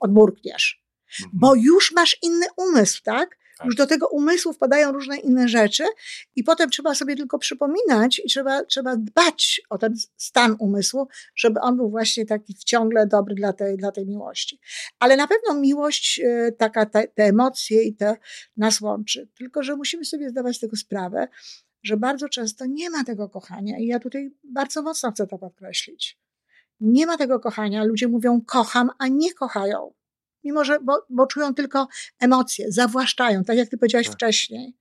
odburkniesz 0.00 0.82
Mhm. 1.20 1.30
bo 1.40 1.54
już 1.54 1.92
masz 1.92 2.16
inny 2.22 2.46
umysł, 2.56 3.02
tak? 3.04 3.38
Tak. 3.58 3.66
Już 3.66 3.74
do 3.76 3.86
tego 3.86 4.08
umysłu 4.08 4.52
wpadają 4.52 4.92
różne 4.92 5.16
inne 5.16 5.48
rzeczy 5.48 5.84
i 6.36 6.44
potem 6.44 6.70
trzeba 6.70 6.94
sobie 6.94 7.16
tylko 7.16 7.38
przypominać 7.38 8.20
i 8.24 8.28
trzeba, 8.28 8.64
trzeba 8.64 8.96
dbać 8.96 9.60
o 9.70 9.78
ten 9.78 9.94
stan 10.16 10.56
umysłu, 10.58 11.08
żeby 11.36 11.60
on 11.60 11.76
był 11.76 11.90
właśnie 11.90 12.26
taki 12.26 12.54
ciągle 12.54 13.06
dobry 13.06 13.34
dla 13.34 13.52
tej, 13.52 13.76
dla 13.76 13.92
tej 13.92 14.06
miłości. 14.06 14.60
Ale 14.98 15.16
na 15.16 15.26
pewno 15.26 15.54
miłość, 15.54 16.20
e, 16.24 16.52
taka, 16.52 16.86
te, 16.86 17.08
te 17.08 17.24
emocje 17.24 17.82
i 17.82 17.94
te 17.94 18.16
nas 18.56 18.80
łączy. 18.80 19.28
Tylko, 19.38 19.62
że 19.62 19.76
musimy 19.76 20.04
sobie 20.04 20.30
zdawać 20.30 20.56
z 20.56 20.60
tego 20.60 20.76
sprawę, 20.76 21.28
że 21.82 21.96
bardzo 21.96 22.28
często 22.28 22.66
nie 22.66 22.90
ma 22.90 23.04
tego 23.04 23.28
kochania 23.28 23.78
i 23.78 23.86
ja 23.86 23.98
tutaj 23.98 24.30
bardzo 24.44 24.82
mocno 24.82 25.12
chcę 25.12 25.26
to 25.26 25.38
podkreślić. 25.38 26.18
Nie 26.80 27.06
ma 27.06 27.16
tego 27.16 27.40
kochania. 27.40 27.84
Ludzie 27.84 28.08
mówią 28.08 28.40
kocham, 28.46 28.90
a 28.98 29.08
nie 29.08 29.34
kochają 29.34 29.92
mimo 30.48 30.64
że, 30.64 30.80
bo, 30.80 31.06
bo 31.10 31.26
czują 31.26 31.54
tylko 31.54 31.88
emocje, 32.20 32.72
zawłaszczają, 32.72 33.44
tak 33.44 33.56
jak 33.56 33.68
ty 33.68 33.78
powiedziałaś 33.78 34.06
Tak. 34.06 34.14
wcześniej. 34.14 34.76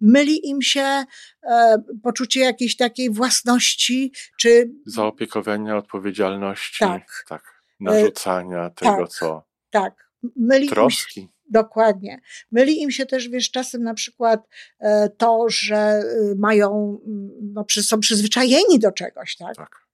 Myli 0.00 0.48
im 0.48 0.62
się 0.62 1.04
e, 1.42 1.76
poczucie 2.02 2.40
jakiejś 2.40 2.76
takiej 2.76 3.10
własności, 3.10 4.12
czy 4.38 4.70
Zaopiekowania, 4.86 5.76
odpowiedzialności, 5.76 6.78
Tak. 6.78 7.24
tak. 7.28 7.62
narzucania 7.80 8.70
tego, 8.70 8.96
tak. 8.96 9.08
co 9.08 9.42
tak, 9.70 10.10
myli 10.36 10.62
im 10.62 10.68
się, 10.68 10.74
troski. 10.74 11.28
Dokładnie. 11.50 12.20
Myli 12.52 12.82
im 12.82 12.90
się 12.90 13.06
też, 13.06 13.28
wiesz, 13.28 13.50
czasem 13.50 13.82
na 13.82 13.94
przykład 13.94 14.48
e, 14.78 15.08
to, 15.08 15.44
że 15.48 16.02
y, 16.32 16.34
mają, 16.38 16.98
mm, 17.06 17.30
no, 17.52 17.64
są 17.82 18.00
przyzwyczajeni 18.00 18.78
do 18.78 18.92
czegoś, 18.92 19.36
tak? 19.36 19.56
Tak. 19.56 19.85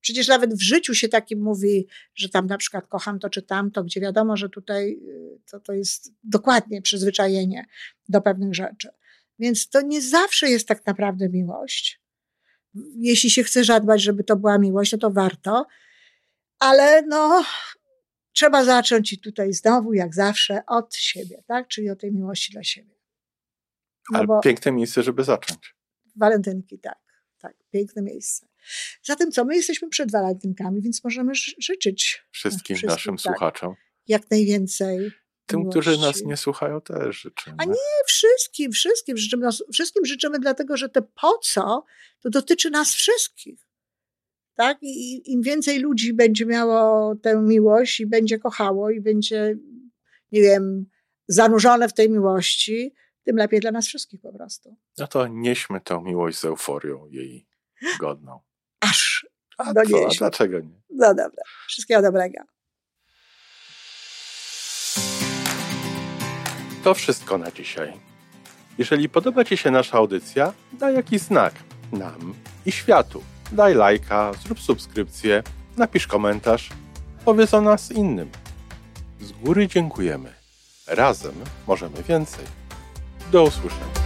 Przecież 0.00 0.28
nawet 0.28 0.54
w 0.54 0.62
życiu 0.62 0.94
się 0.94 1.08
takim 1.08 1.42
mówi, 1.42 1.86
że 2.14 2.28
tam 2.28 2.46
na 2.46 2.58
przykład 2.58 2.86
kocham 2.86 3.18
to 3.18 3.30
czy 3.30 3.42
tamto, 3.42 3.84
gdzie 3.84 4.00
wiadomo, 4.00 4.36
że 4.36 4.48
tutaj 4.48 4.92
y, 4.92 5.40
to, 5.50 5.60
to 5.60 5.72
jest 5.72 6.12
dokładnie 6.24 6.82
przyzwyczajenie 6.82 7.66
do 8.08 8.20
pewnych 8.20 8.54
rzeczy. 8.54 8.88
Więc 9.38 9.68
to 9.68 9.80
nie 9.82 10.02
zawsze 10.02 10.50
jest 10.50 10.68
tak 10.68 10.86
naprawdę 10.86 11.28
miłość. 11.28 12.00
Jeśli 12.96 13.30
się 13.30 13.44
chce 13.44 13.64
zadbać, 13.64 14.02
żeby 14.02 14.24
to 14.24 14.36
była 14.36 14.58
miłość, 14.58 14.92
no 14.92 14.98
to 14.98 15.10
warto. 15.10 15.66
Ale 16.58 17.02
no, 17.02 17.44
trzeba 18.32 18.64
zacząć 18.64 19.12
i 19.12 19.18
tutaj 19.18 19.52
znowu, 19.52 19.92
jak 19.92 20.14
zawsze, 20.14 20.62
od 20.66 20.94
siebie, 20.94 21.42
tak? 21.46 21.68
Czyli 21.68 21.90
od 21.90 22.00
tej 22.00 22.12
miłości 22.12 22.52
dla 22.52 22.64
siebie. 22.64 22.94
No 24.12 24.18
Ale 24.18 24.28
piękne 24.42 24.72
miejsce, 24.72 25.02
żeby 25.02 25.24
zacząć. 25.24 25.74
walentynki, 26.16 26.78
tak, 26.78 26.98
tak, 27.38 27.56
piękne 27.70 28.02
miejsce. 28.02 28.46
Zatem 29.02 29.32
co, 29.32 29.44
my 29.44 29.56
jesteśmy 29.56 29.88
przed 29.88 30.12
walentynkami, 30.12 30.82
więc 30.82 31.04
możemy 31.04 31.34
ży- 31.34 31.54
życzyć 31.58 32.22
Wszystkim, 32.30 32.76
Wszystkim, 32.76 32.90
naszym 32.90 33.16
tak. 33.16 33.22
słuchaczom. 33.22 33.74
jak 34.08 34.30
najwięcej 34.30 35.10
Tym, 35.46 35.60
miłości. 35.60 35.80
którzy 35.80 35.98
nas 35.98 36.22
nie 36.24 36.36
słuchają, 36.36 36.80
też 36.80 37.20
życzymy. 37.20 37.56
A 37.58 37.64
nie, 37.64 37.74
wszystkim, 38.06 38.72
wszystkim 38.72 39.16
życzymy, 39.16 39.48
wszystkim 39.72 40.04
życzymy 40.06 40.38
dlatego, 40.38 40.76
że 40.76 40.88
te 40.88 41.02
po 41.02 41.38
co, 41.42 41.84
to 42.20 42.30
dotyczy 42.30 42.70
nas 42.70 42.94
wszystkich. 42.94 43.66
Tak? 44.54 44.78
I 44.82 44.86
i 45.16 45.32
im 45.32 45.42
więcej 45.42 45.78
ludzi 45.78 46.12
będzie 46.14 46.46
miało 46.46 47.14
tę 47.16 47.36
miłość 47.42 48.00
i 48.00 48.06
będzie 48.06 48.38
kochało 48.38 48.90
i 48.90 49.00
będzie, 49.00 49.56
nie 50.32 50.40
wiem, 50.40 50.86
zanurzone 51.28 51.88
w 51.88 51.92
tej 51.94 52.10
miłości, 52.10 52.94
tym 53.24 53.36
lepiej 53.36 53.60
dla 53.60 53.70
nas 53.70 53.86
wszystkich 53.86 54.20
po 54.20 54.32
prostu. 54.32 54.76
No 54.98 55.06
to 55.06 55.26
nieśmy 55.28 55.80
tę 55.80 56.02
miłość 56.04 56.38
z 56.38 56.44
euforią 56.44 57.06
jej 57.06 57.46
godną. 58.00 58.40
Aż. 58.80 59.26
A 59.58 59.72
No 59.72 59.82
co, 59.90 60.06
a 60.06 60.08
dlaczego 60.18 60.60
nie? 60.60 60.80
No 60.90 61.08
dobra. 61.08 61.42
Wszystkiego 61.68 62.02
dobrego. 62.02 62.38
To 66.84 66.94
wszystko 66.94 67.38
na 67.38 67.50
dzisiaj. 67.50 67.92
Jeżeli 68.78 69.08
podoba 69.08 69.44
Ci 69.44 69.56
się 69.56 69.70
nasza 69.70 69.98
audycja, 69.98 70.52
daj 70.72 70.94
jakiś 70.94 71.20
znak 71.20 71.54
nam 71.92 72.34
i 72.66 72.72
światu. 72.72 73.22
Daj 73.52 73.74
lajka, 73.74 74.32
zrób 74.42 74.60
subskrypcję, 74.60 75.42
napisz 75.76 76.06
komentarz, 76.06 76.68
powiedz 77.24 77.54
o 77.54 77.60
nas 77.60 77.92
innym. 77.92 78.30
Z 79.20 79.32
góry 79.32 79.68
dziękujemy. 79.68 80.32
Razem 80.86 81.34
możemy 81.66 82.02
więcej. 82.02 82.44
Do 83.32 83.42
usłyszenia. 83.42 83.99